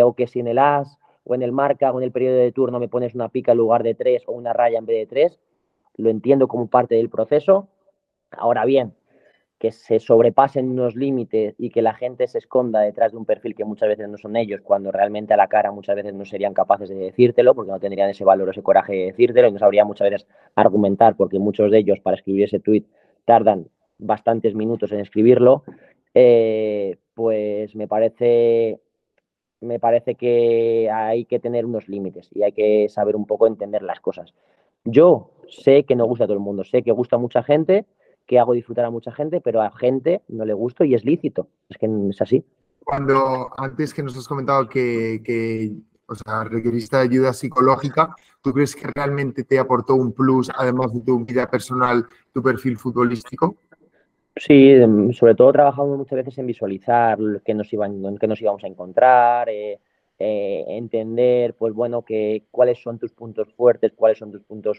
[0.05, 2.53] o que si en el as o en el marca o en el periodo de
[2.53, 5.07] turno me pones una pica en lugar de tres o una raya en vez de
[5.07, 5.39] tres,
[5.97, 7.69] lo entiendo como parte del proceso.
[8.31, 8.95] Ahora bien,
[9.61, 13.55] que se sobrepasen unos límites y que la gente se esconda detrás de un perfil
[13.55, 16.55] que muchas veces no son ellos, cuando realmente a la cara muchas veces no serían
[16.55, 19.59] capaces de decírtelo, porque no tendrían ese valor o ese coraje de decírtelo y no
[19.59, 22.85] sabrían muchas veces argumentar, porque muchos de ellos para escribir ese tweet
[23.27, 25.63] tardan bastantes minutos en escribirlo,
[26.15, 28.81] eh, pues me parece
[29.61, 33.83] me parece que hay que tener unos límites y hay que saber un poco entender
[33.83, 34.33] las cosas.
[34.87, 37.85] Yo sé que no gusta a todo el mundo, sé que gusta a mucha gente,
[38.31, 41.49] que hago disfrutar a mucha gente, pero a gente no le gusto y es lícito.
[41.69, 42.45] Es que es así.
[42.85, 45.73] Cuando antes que nos has comentado que, que
[46.07, 51.01] o sea, requeriste ayuda psicológica, ¿tú crees que realmente te aportó un plus, además de
[51.01, 53.57] tu vida personal, tu perfil futbolístico?
[54.37, 58.63] Sí, em, sobre todo trabajamos muchas veces en visualizar qué nos, iban, qué nos íbamos
[58.63, 59.81] a encontrar, eh,
[60.21, 64.79] eh, entender, pues bueno, que, cuáles son tus puntos fuertes, cuáles son tus puntos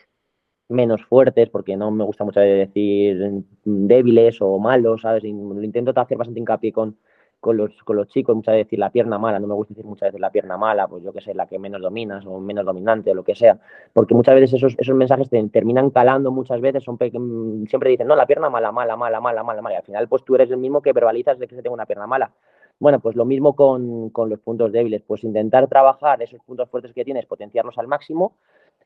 [0.72, 5.24] menos fuertes, porque no me gusta mucho decir débiles o malos, ¿sabes?
[5.24, 6.97] intento hacer bastante hincapié con,
[7.41, 9.86] con los, con los chicos, muchas veces decir la pierna mala, no me gusta decir
[9.86, 12.63] muchas veces la pierna mala, pues yo que sé, la que menos dominas o menos
[12.63, 13.59] dominante o lo que sea,
[13.91, 18.07] porque muchas veces esos, esos mensajes te terminan calando muchas veces, son mm, siempre dicen,
[18.07, 20.51] no, la pierna mala, mala, mala, mala, mala, mala, y al final pues tú eres
[20.51, 22.32] el mismo que verbalizas de que se tenga una pierna mala.
[22.80, 26.93] Bueno, pues lo mismo con, con los puntos débiles, pues intentar trabajar esos puntos fuertes
[26.93, 28.34] que tienes, potenciarlos al máximo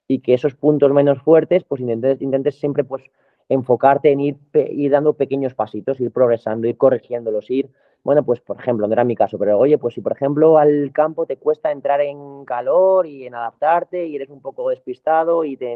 [0.08, 3.04] y que esos puntos menos fuertes, pues intentes, intentes siempre pues
[3.50, 7.70] enfocarte en ir, ir dando pequeños pasitos, ir progresando, ir corrigiéndolos, ir
[8.06, 10.92] bueno, pues por ejemplo, no era mi caso, pero oye, pues si por ejemplo al
[10.94, 15.58] campo te cuesta entrar en calor y en adaptarte y eres un poco despistado y
[15.58, 15.76] te,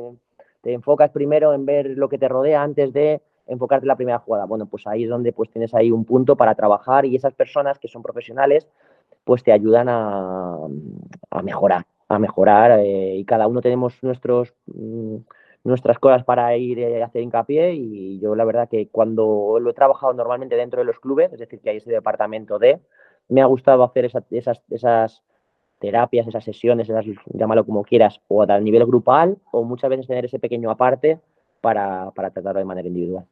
[0.64, 4.46] enfocas primero en ver lo que te rodea antes de enfocarte en la primera jugada.
[4.46, 7.80] Bueno, pues ahí es donde pues tienes ahí un punto para trabajar y esas personas
[7.80, 8.68] que son profesionales
[9.24, 10.68] pues te ayudan a,
[11.44, 14.54] mejorar, a mejorar eh, y cada uno tenemos nuestros...
[14.68, 15.18] Mm,
[15.64, 19.74] nuestras cosas para ir a hacer hincapié y yo la verdad que cuando lo he
[19.74, 22.80] trabajado normalmente dentro de los clubes, es decir, que hay ese departamento de,
[23.28, 25.22] me ha gustado hacer esas, esas
[25.80, 30.26] terapias, esas sesiones, esas, llámalo como quieras, o a nivel grupal o muchas veces tener
[30.26, 31.20] ese pequeño aparte
[31.62, 33.26] para, para tratarlo de manera individual.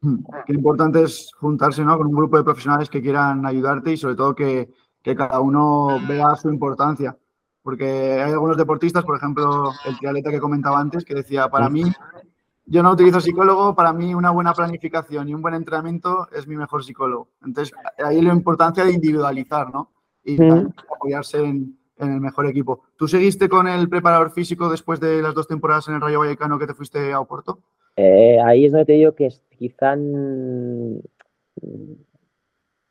[0.00, 1.96] Hmm, qué importante es juntarse ¿no?
[1.96, 4.70] con un grupo de profesionales que quieran ayudarte y sobre todo que,
[5.02, 7.16] que cada uno vea su importancia
[7.64, 11.82] porque hay algunos deportistas, por ejemplo, el triatleta que comentaba antes, que decía, para mí,
[12.66, 16.56] yo no utilizo psicólogo, para mí una buena planificación y un buen entrenamiento es mi
[16.56, 17.30] mejor psicólogo.
[17.42, 19.90] Entonces, ahí la importancia de individualizar, ¿no?
[20.22, 20.36] Y
[20.94, 22.82] apoyarse en, el mejor equipo.
[22.98, 26.58] ¿Tú seguiste con el preparador físico después de las dos temporadas en el Rayo Vallecano
[26.58, 27.60] que te fuiste a Oporto?
[27.96, 29.94] Eh, ahí es donde te digo que quizá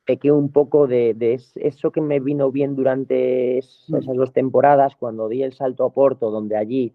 [0.05, 3.95] pequé un poco de, eso que me vino bien durante mm.
[3.95, 6.93] esas dos temporadas, cuando di el salto a Porto, donde allí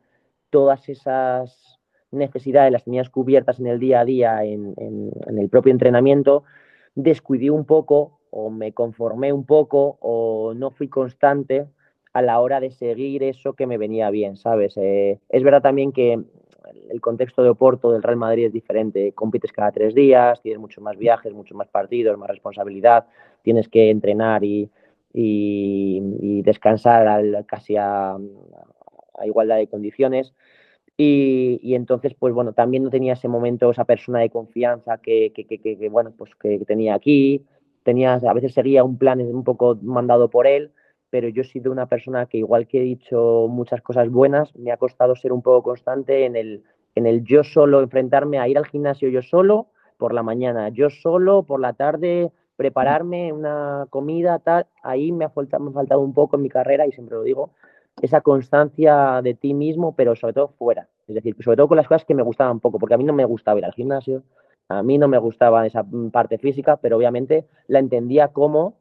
[0.51, 1.79] todas esas
[2.11, 4.75] necesidades las tenías cubiertas en el día a día, en,
[5.27, 6.45] el propio entrenamiento,
[6.95, 11.67] descuidé un poco o me conformé un poco o no fui constante
[12.13, 14.77] a la hora de seguir eso que me venía bien, ¿sabes?
[14.77, 16.23] Eh, es verdad también que
[16.91, 19.13] el contexto de Oporto del Real Madrid es diferente.
[19.13, 23.07] Compites cada tres días, tienes muchos más viajes, muchos más partidos, más responsabilidad,
[23.43, 24.71] tienes que entrenar y,
[26.45, 28.17] descansar casi a,
[29.25, 30.35] igualdad de condiciones.
[30.97, 36.13] Y, entonces, pues bueno, también no tenía ese momento, esa persona de confianza que, bueno,
[36.17, 37.45] pues que tenía aquí.
[37.85, 40.73] Tenía, a veces seguía un plan un poco mandado por él,
[41.11, 44.73] pero yo he sido una persona que igual que he dicho muchas cosas buenas, me
[44.73, 48.59] ha costado ser un poco constante en el, en el yo solo, enfrentarme a ir
[48.59, 54.39] al gimnasio yo solo por la mañana, yo solo por la tarde, prepararme una comida,
[54.39, 57.17] tal, ahí me ha, faltado, me ha faltado un poco en mi carrera y siempre
[57.17, 57.51] lo digo,
[58.03, 61.89] esa constancia de ti mismo, pero sobre todo fuera, es decir, sobre todo con las
[61.89, 64.23] cosas que me gustaban poco, porque a mí no me gustaba ir al gimnasio,
[64.69, 68.75] a mí no me gustaba esa parte física, pero obviamente la entendía como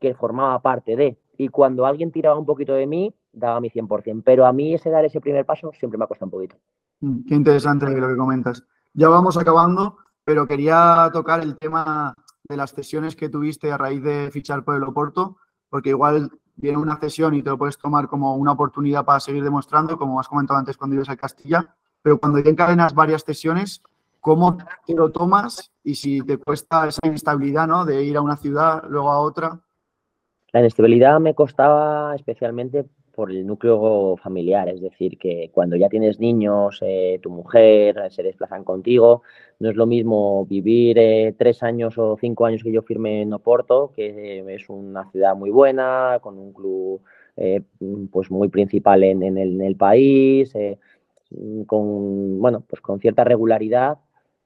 [0.00, 4.22] que formaba parte de, y cuando alguien tiraba un poquito de mí, daba mi 100%.
[4.24, 6.56] Pero a mí ese dar ese primer paso siempre me ha costado un poquito.
[7.00, 8.64] Mm, qué interesante lo que comentas.
[8.92, 12.12] Ya vamos acabando, pero quería tocar el tema
[12.48, 15.36] de las cesiones que tuviste a raíz de fichar por el Oporto,
[15.70, 19.44] porque igual viene una cesión y te lo puedes tomar como una oportunidad para seguir
[19.44, 21.72] demostrando, como has comentado antes cuando ibas a Castilla,
[22.02, 23.80] pero cuando ya encadenas varias cesiones,
[24.18, 25.70] ¿cómo te lo tomas?
[25.84, 27.84] Y si te cuesta esa instabilidad, ¿no?
[27.84, 29.60] De ir a una ciudad, luego a otra.
[30.52, 32.86] La inestabilidad me costaba especialmente
[33.18, 38.10] por el núcleo familiar, es decir, que cuando ya tienes niños, eh, tu mujer eh,
[38.10, 39.22] se desplazan contigo,
[39.58, 43.32] no es lo mismo vivir eh, tres años o cinco años que yo firme en
[43.32, 47.02] Oporto, que es una ciudad muy buena, con un club
[48.12, 50.52] pues muy principal en, el, en el, país,
[51.66, 53.98] con, bueno, pues con cierta regularidad,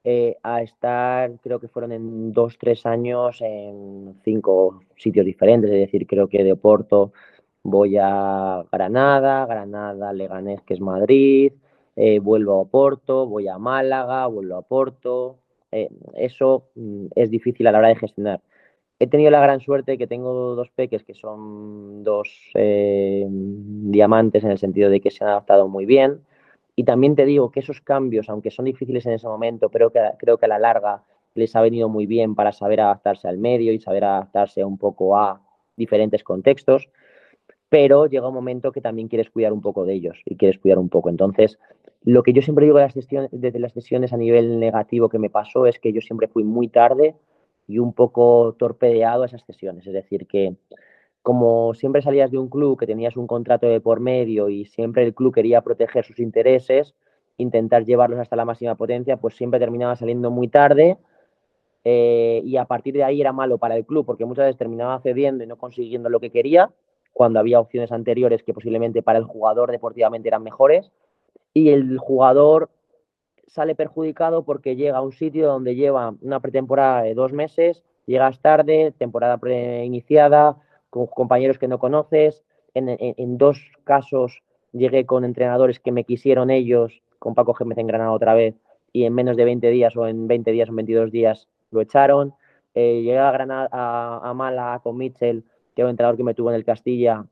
[0.05, 5.79] eh, a estar, creo que fueron en dos, tres años en cinco sitios diferentes, es
[5.79, 7.13] decir, creo que de Oporto
[7.63, 11.53] voy a Granada, Granada, Leganés, que es Madrid,
[11.95, 15.39] eh, vuelvo a Oporto, voy a Málaga, vuelvo a Oporto,
[15.71, 18.43] eh, eso mm, es difícil a la hora de gestionar.
[18.99, 24.59] He tenido la gran suerte que tengo dos peques que son dos diamantes en el
[24.59, 26.23] sentido de que se han adaptado muy bien
[26.75, 30.01] y también te digo que esos cambios, aunque son difíciles en ese momento, pero que,
[30.19, 31.03] creo que a la larga
[31.35, 35.17] les ha venido muy bien para saber adaptarse al medio y saber adaptarse un poco
[35.17, 35.41] a
[35.77, 36.89] diferentes contextos,
[37.69, 40.79] pero llega un momento que también quieres cuidar un poco de ellos y quieres cuidar
[40.79, 41.09] un poco.
[41.09, 41.59] Entonces,
[42.03, 45.19] lo que yo siempre digo de las sesiones, desde las sesiones a nivel negativo que
[45.19, 47.15] me pasó es que yo siempre fui muy tarde
[47.67, 49.87] y un poco torpedeado a esas sesiones.
[49.87, 50.57] Es decir, que
[51.23, 55.05] como siempre salías de un club que tenías un contrato de por medio y siempre
[55.05, 56.95] el club quería proteger sus intereses,
[57.37, 60.99] intentar llevarlos hasta la máxima potencia, pues siempre terminaba saliendo muy tarde
[61.85, 65.01] eh, y a partir de ahí era malo para el club porque muchas veces terminaba
[65.01, 66.71] cediendo y no consiguiendo lo que quería
[67.13, 70.91] cuando había opciones anteriores que posiblemente para el jugador deportivamente eran mejores
[71.55, 72.71] y el jugador
[73.47, 78.41] sale perjudicado porque llega a un sitio donde lleva una pretemporada de dos meses, llegas
[78.41, 80.57] tarde, temporada preiniciada,
[80.93, 82.45] con compañeros que no conoces.
[82.75, 88.13] En, dos casos llegué con entrenadores que me quisieron ellos, con Paco Gémez en Granada
[88.13, 88.55] otra vez,
[88.93, 91.81] y en menos de 20 días o en 20 días o en 22 días lo
[91.81, 92.35] echaron.
[92.75, 96.35] Eh, llegué a, Granada, a, a Mala con Mitchell, que era un entrenador que me
[96.35, 97.25] tuvo en el Castilla,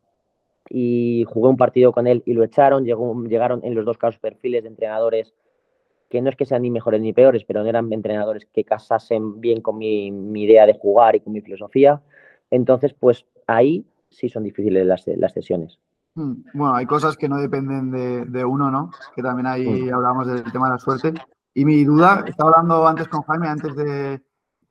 [0.71, 2.87] y jugué un partido con él y lo echaron.
[2.87, 5.35] Llegaron en los dos casos perfiles de entrenadores
[6.09, 9.39] que no es que sean ni mejores ni peores, pero no eran entrenadores que casasen
[9.39, 10.09] bien con mi
[10.43, 12.01] idea de jugar y con mi filosofía.
[12.51, 15.79] Entonces, pues ahí sí son difíciles las, las sesiones.
[16.15, 18.91] Hmm, bueno, hay cosas que no dependen de, de uno, ¿no?
[19.15, 19.95] Que también ahí mm.
[19.95, 21.15] hablamos del tema de la suerte.
[21.55, 24.21] Y mi duda, estaba hablando antes con Jaime, antes de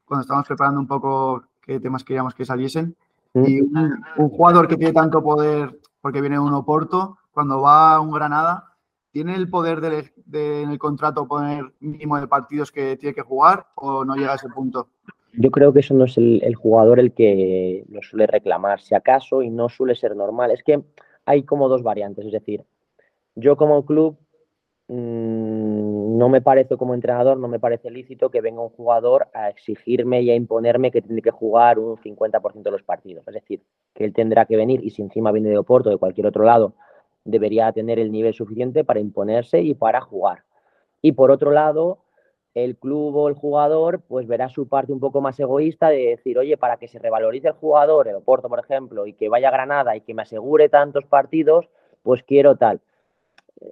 [0.06, 2.96] cuando estábamos preparando un poco qué temas queríamos que saliesen.
[3.34, 3.46] Mm.
[3.46, 8.00] Y un, un, jugador que tiene tanto poder, porque viene un Oporto, cuando va a
[8.02, 8.76] un Granada,
[9.12, 13.22] ¿tiene el poder de, de, en el contrato poner mínimo de partidos que tiene que
[13.22, 14.90] jugar o no llega a ese punto?
[15.34, 19.42] Yo creo que eso no es el, jugador el que lo suele reclamar, si acaso,
[19.42, 20.52] y no suele ser normal.
[20.52, 20.82] Es que
[21.26, 22.66] hay como dos variantes, es decir,
[23.36, 24.18] yo como club
[24.88, 29.50] mmm, no me parece como entrenador, no me parece lícito que venga un jugador a
[29.50, 33.28] exigirme y a imponerme que tiene que jugar un 50% de los partidos.
[33.28, 33.64] Es decir,
[33.94, 36.44] que él tendrá que venir y si encima viene de Oporto o de cualquier otro
[36.44, 36.74] lado,
[37.24, 40.44] debería tener el nivel suficiente para imponerse y para jugar.
[41.02, 42.00] Y por otro lado,
[42.64, 46.38] el club o el jugador pues verá su parte un poco más egoísta de decir,
[46.38, 49.52] oye, para que se revalorice el jugador, el Oporto, por ejemplo, y que vaya a
[49.52, 51.70] Granada y que me asegure tantos partidos,
[52.04, 52.82] pues quiero tal.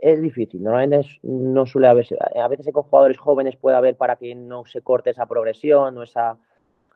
[0.02, 4.36] Es difícil, normalmente no suele haber, a veces con jugadores jóvenes puede haber para que
[4.36, 6.38] no se corte esa progresión o esa,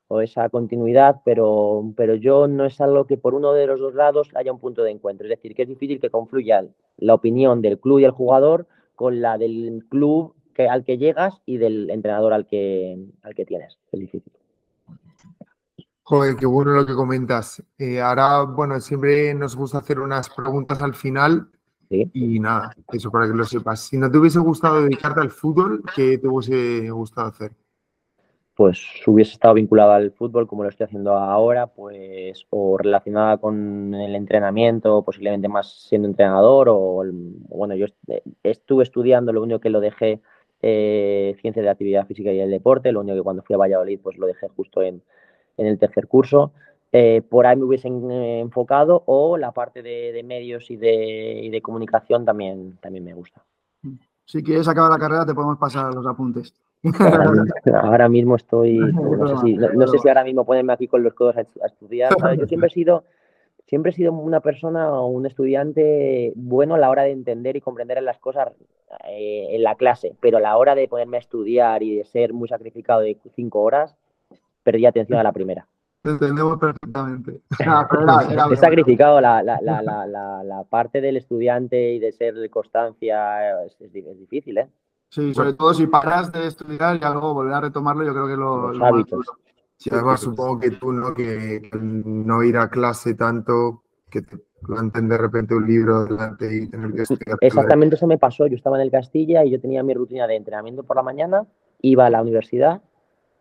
[0.09, 3.95] o esa continuidad, pero, pero yo no es algo que por uno de los dos
[3.95, 5.25] lados haya un punto de encuentro.
[5.25, 6.65] Es decir, que es difícil que confluya
[6.97, 11.41] la opinión del club y el jugador con la del club que, al que llegas
[11.45, 13.77] y del entrenador al que, al que tienes.
[13.91, 14.31] Es difícil.
[16.03, 17.63] Joder, qué bueno lo que comentas.
[17.77, 21.49] Eh, ahora, bueno, siempre nos gusta hacer unas preguntas al final.
[21.89, 22.09] ¿Sí?
[22.13, 23.81] Y nada, eso para que lo sepas.
[23.81, 27.51] Si no te hubiese gustado dedicarte al fútbol, ¿qué te hubiese gustado hacer?
[28.55, 33.93] Pues hubiese estado vinculado al fútbol como lo estoy haciendo ahora, pues o relacionada con
[33.93, 37.03] el entrenamiento, posiblemente más siendo entrenador, o
[37.47, 37.87] bueno, yo
[38.43, 40.21] estuve estudiando, lo único que lo dejé
[40.61, 43.57] eh, ciencias de la actividad física y el deporte, lo único que cuando fui a
[43.57, 45.01] Valladolid pues lo dejé justo en,
[45.57, 46.51] en el tercer curso.
[46.93, 51.39] Eh, por ahí me hubiesen eh, enfocado o la parte de, de medios y de,
[51.43, 53.41] y de, comunicación también, también me gusta.
[54.25, 56.53] Si quieres acabar la carrera te podemos pasar los apuntes.
[56.99, 57.31] Ahora,
[57.81, 61.01] ahora mismo estoy, no sé, si, no, no sé, si, ahora mismo ponerme aquí con
[61.01, 62.11] los codos a, a estudiar.
[62.37, 63.05] Yo siempre he sido
[63.71, 67.61] siempre he sido una persona o un estudiante bueno a la hora de entender y
[67.61, 68.49] comprender las cosas
[69.07, 72.33] eh, en la clase, pero a la hora de ponerme a estudiar y de ser
[72.33, 73.95] muy sacrificado de cinco horas,
[74.63, 75.67] perdí atención a la primera.
[76.01, 77.41] Te entendemos perfectamente.
[78.51, 79.81] He sacrificado la, la, la,
[80.43, 84.69] la, parte del estudiante y de ser de constancia, es, es, es difícil, ¿eh?
[85.09, 88.37] Sí, sobre todo si paras de estudiar y algo volver a retomarlo, yo creo que
[88.37, 89.25] lo, Los lo hábitos.
[89.75, 91.13] Sí, además supongo que tú, ¿no?
[91.13, 96.55] Que, que no ir a clase tanto, que te planten de repente un libro delante
[96.55, 97.37] y tener que estudiar.
[97.41, 98.47] Exactamente eso me pasó.
[98.47, 101.45] Yo estaba en el Castilla y yo tenía mi rutina de entrenamiento por la mañana,
[101.81, 102.81] iba a la universidad,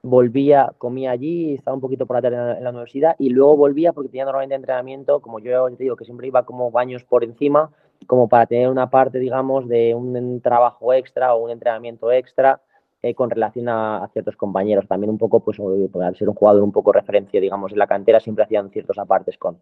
[0.02, 3.92] volvía, comía allí, estaba un poquito por la tarde en la, universidad y luego volvía
[3.92, 7.70] porque tenía normalmente entrenamiento, como yo te digo, que siempre iba como baños por encima,
[8.06, 12.62] como para tener una parte, digamos, de un trabajo extra o un entrenamiento extra
[13.02, 14.86] eh, con relación a, a, ciertos compañeros.
[14.86, 18.20] También un poco, pues, al ser un jugador un poco referencia, digamos, en la cantera,
[18.20, 19.56] siempre hacían ciertos apartes con.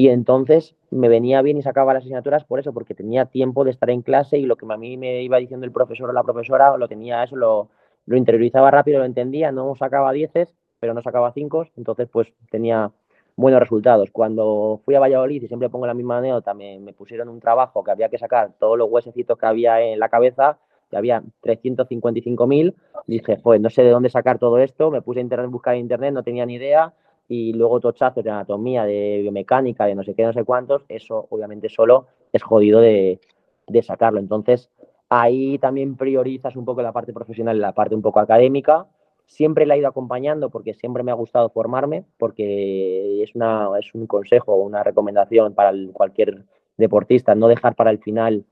[0.00, 3.70] Y entonces me venía bien y sacaba las asignaturas por eso, porque tenía tiempo de
[3.70, 6.22] estar en clase y lo que a mí me iba diciendo el profesor o la
[6.22, 7.68] profesora, lo tenía eso, lo,
[8.06, 12.90] interiorizaba rápido, lo entendía, no sacaba dieces, pero no sacaba cinco, entonces pues tenía
[13.36, 14.08] buenos resultados.
[14.10, 17.84] Cuando fui a Valladolid, y siempre pongo la misma anécdota, me, me pusieron un trabajo
[17.84, 20.56] que había que sacar todos los huesecitos que había en la cabeza
[20.90, 22.74] que había 355.000.
[23.06, 24.90] Dije, pues no sé de dónde sacar todo esto.
[24.90, 26.94] Me puse a internet, buscar internet, no tenía ni idea.
[27.32, 30.82] Y luego tochazos de anatomía, de biomecánica, de no sé qué, no sé cuántos.
[30.88, 33.20] Eso, obviamente, solo es jodido de,
[33.68, 34.18] de sacarlo.
[34.18, 34.68] Entonces,
[35.08, 38.88] ahí también priorizas un poco la parte profesional y la parte un poco académica.
[39.26, 43.94] Siempre la he ido acompañando porque siempre me ha gustado formarme, porque es, una, es
[43.94, 48.44] un consejo o una recomendación para cualquier deportista, no dejar para el final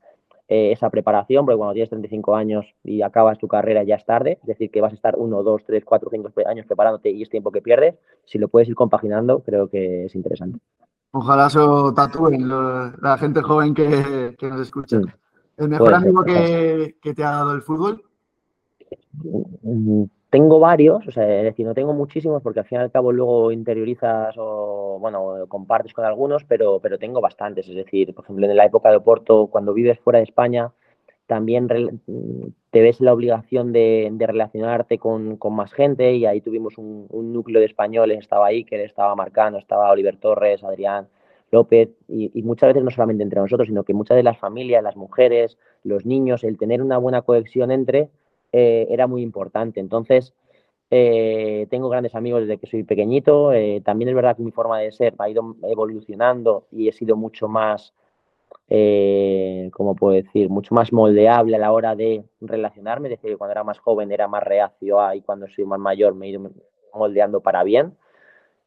[0.51, 4.39] eh, esa preparación, porque cuando tienes 35 años y acabas tu carrera ya es tarde,
[4.41, 7.29] es decir, que vas a estar 1, 2, 3, 4, 5 años preparándote y es
[7.29, 7.95] tiempo que pierdes,
[8.25, 10.57] si lo puedes ir compaginando, creo que es interesante.
[11.11, 14.99] Ojalá eso tatúen lo, la gente joven que, que nos escucha.
[14.99, 15.07] Sí.
[15.57, 18.03] ¿El mejor amigo que, que, te ha dado el fútbol?
[20.29, 22.91] Mm, tengo varios, o sea, es decir, no tengo muchísimos porque al fin y al
[22.91, 27.67] cabo luego interiorizas o, bueno, compartes con algunos, pero, pero tengo bastantes.
[27.67, 30.71] Es decir, por ejemplo, en la época de Oporto, cuando vives fuera de España,
[31.29, 31.67] también
[32.71, 37.67] te ves la obligación de, relacionarte con, más gente y ahí tuvimos un, núcleo de
[37.67, 41.07] españoles, estaba que estaba Marcano, estaba Oliver Torres, Adrián
[41.51, 44.95] López y, muchas veces no solamente entre nosotros, sino que muchas de las familias, las
[44.95, 48.09] mujeres, los niños, el tener una buena conexión entre
[48.51, 49.79] eh, era muy importante.
[49.79, 50.33] Entonces,
[50.91, 53.53] eh, tengo grandes amigos desde que soy pequeñito.
[53.53, 57.15] Eh, también es verdad que mi forma de ser ha ido evolucionando y he sido
[57.15, 57.93] mucho más
[58.71, 60.49] eh, ¿cómo puedo decir?
[60.49, 63.11] Mucho más moldeable a la hora de relacionarme.
[63.11, 66.13] Es decir, cuando era más joven era más reacio a, y cuando soy más mayor
[66.15, 66.51] me he ido
[66.93, 67.97] moldeando para bien.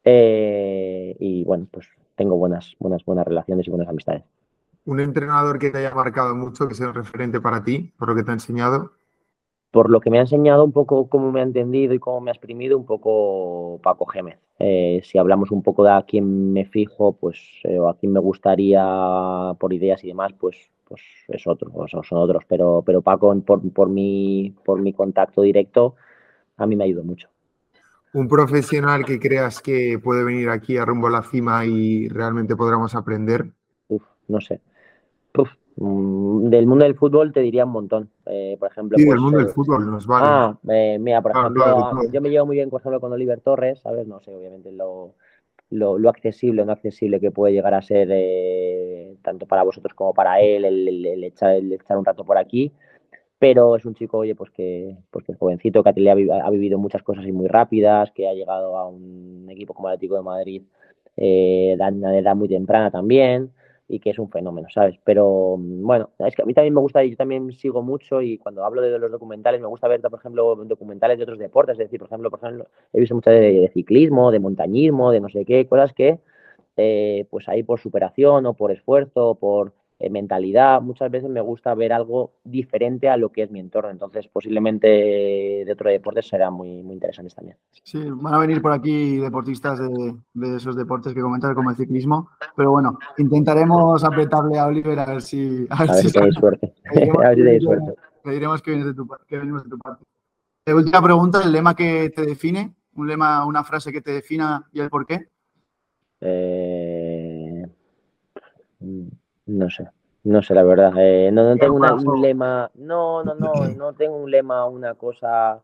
[0.03, 4.23] Eh, y bueno, pues tengo buenas, buenas, buenas relaciones y buenas amistades.
[4.85, 8.15] ¿Un entrenador que te haya marcado mucho, que sea un referente para ti, por lo
[8.15, 8.91] que te ha enseñado?
[9.73, 12.29] Por lo que me ha enseñado un poco cómo me ha entendido y cómo me
[12.29, 14.37] ha exprimido, un poco Paco Gémez.
[14.59, 18.13] Eh, si hablamos un poco de a quién me fijo, pues eh, o a quién
[18.13, 18.85] me gustaría
[19.59, 20.55] por ideas y demás, pues,
[20.87, 22.43] pues es otro, son otros.
[22.47, 25.95] Pero, pero Paco, por, por, mi, por mi contacto directo,
[26.57, 27.29] a mí me ayudado mucho.
[28.13, 32.55] Un profesional que creas que puede venir aquí a rumbo a la cima y realmente
[32.55, 33.47] podremos aprender.
[33.87, 34.61] Uf, no sé.
[35.35, 38.09] Uf, del mundo del fútbol te diría un montón.
[38.25, 40.25] Eh, por ejemplo, sí, del pues, mundo del eh, fútbol nos vale.
[40.27, 43.79] Ah, eh, mira, por ejemplo, yo me llevo muy bien, por ejemplo, con Oliver Torres,
[43.79, 44.07] ¿sabes?
[44.07, 45.15] No sé, obviamente lo,
[45.71, 48.07] lo, accesible o no accesible que puede llegar a ser
[49.23, 52.71] tanto para vosotros como para él el, echar, echar, un rato por aquí.
[53.39, 56.77] Pero es un chico, oye, pues que, pues que es jovencito, que ha, ha, vivido
[56.77, 60.21] muchas cosas y muy rápidas, que ha llegado a un equipo como el Atlético de
[60.21, 60.63] Madrid
[61.17, 63.51] eh, una edad muy temprana también
[63.87, 64.97] y que es un fenómeno, ¿sabes?
[65.03, 68.37] Pero bueno, es que a mí también me gusta, y yo también sigo mucho y
[68.37, 71.79] cuando hablo de los documentales me gusta ver, por ejemplo, documentales de otros deportes, es
[71.79, 75.45] decir, por ejemplo, por ejemplo he visto muchas de, ciclismo, de montañismo, de no sé
[75.45, 76.19] qué, cosas que
[76.77, 79.73] eh, pues ahí por superación o por esfuerzo, por
[80.03, 83.89] eh, mentalidad, muchas veces me gusta ver algo diferente a lo que es mi entorno.
[83.89, 87.55] Entonces, posiblemente de otro deporte serán muy, muy interesantes también.
[87.83, 92.31] Sí, van a venir por aquí deportistas de, esos deportes que comentas, como el ciclismo.
[92.53, 95.65] Pero bueno, intentaremos apretarle a Oliver a ver si.
[95.69, 96.73] A ver, si, tenéis suerte.
[96.83, 97.93] a ver si tenéis suerte.
[98.25, 100.03] Le diremos que, vienes de tu, que venimos de tu parte.
[100.65, 102.75] Eh, última pregunta: ¿el lema que te define?
[102.95, 105.29] ¿Un lema, una frase que te defina y el por qué?
[106.19, 107.63] Eh
[109.45, 109.87] no sé,
[110.23, 110.93] no sé la verdad.
[110.97, 115.61] Eh, no, tengo un lema, no, no, no, no tengo un lema, una cosa.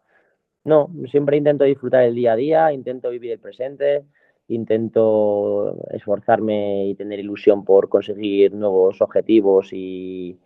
[0.66, 4.06] No, siempre intento disfrutar el día a día, intento vivir el presente,
[4.50, 10.38] intento esforzarme y tener ilusión por conseguir nuevos objetivos y,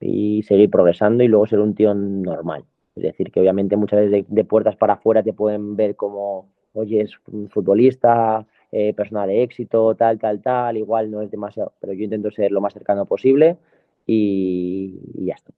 [0.00, 2.64] seguir progresando y luego ser un tío normal.
[2.94, 6.48] Es decir, que obviamente muchas veces de, de puertas para afuera te pueden ver como,
[6.72, 11.72] oye, es un futbolista, eh, persona de éxito, tal, tal, tal, igual no es demasiado,
[11.80, 13.58] pero yo intento ser lo más cercano posible
[14.06, 15.52] y, ya está.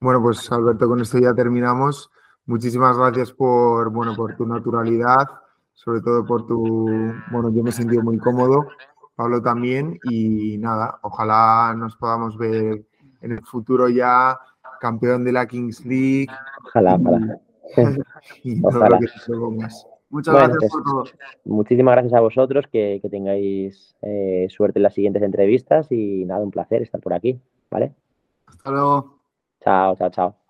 [0.00, 2.10] Bueno, pues Alberto, con esto ya terminamos.
[2.46, 5.26] Muchísimas gracias por, bueno, por tu naturalidad,
[5.72, 6.86] sobre todo por tu,
[7.30, 8.68] bueno, yo me he sentido muy cómodo,
[9.16, 12.84] Pablo también, y nada, ojalá nos podamos ver
[13.22, 14.38] en el futuro ya
[14.80, 16.28] campeón de la Kings League.
[16.66, 17.40] Ojalá, ojalá.
[18.42, 19.06] y todo lo que
[20.14, 21.04] Muchas gracias pues, por todo.
[21.44, 26.52] Muchísimas gracias a vosotros, que, tengáis eh, suerte en las siguientes entrevistas y nada, un
[26.52, 27.92] placer estar por aquí, ¿vale?
[28.46, 29.18] Hasta luego.
[29.60, 30.43] Chao, chao, chao.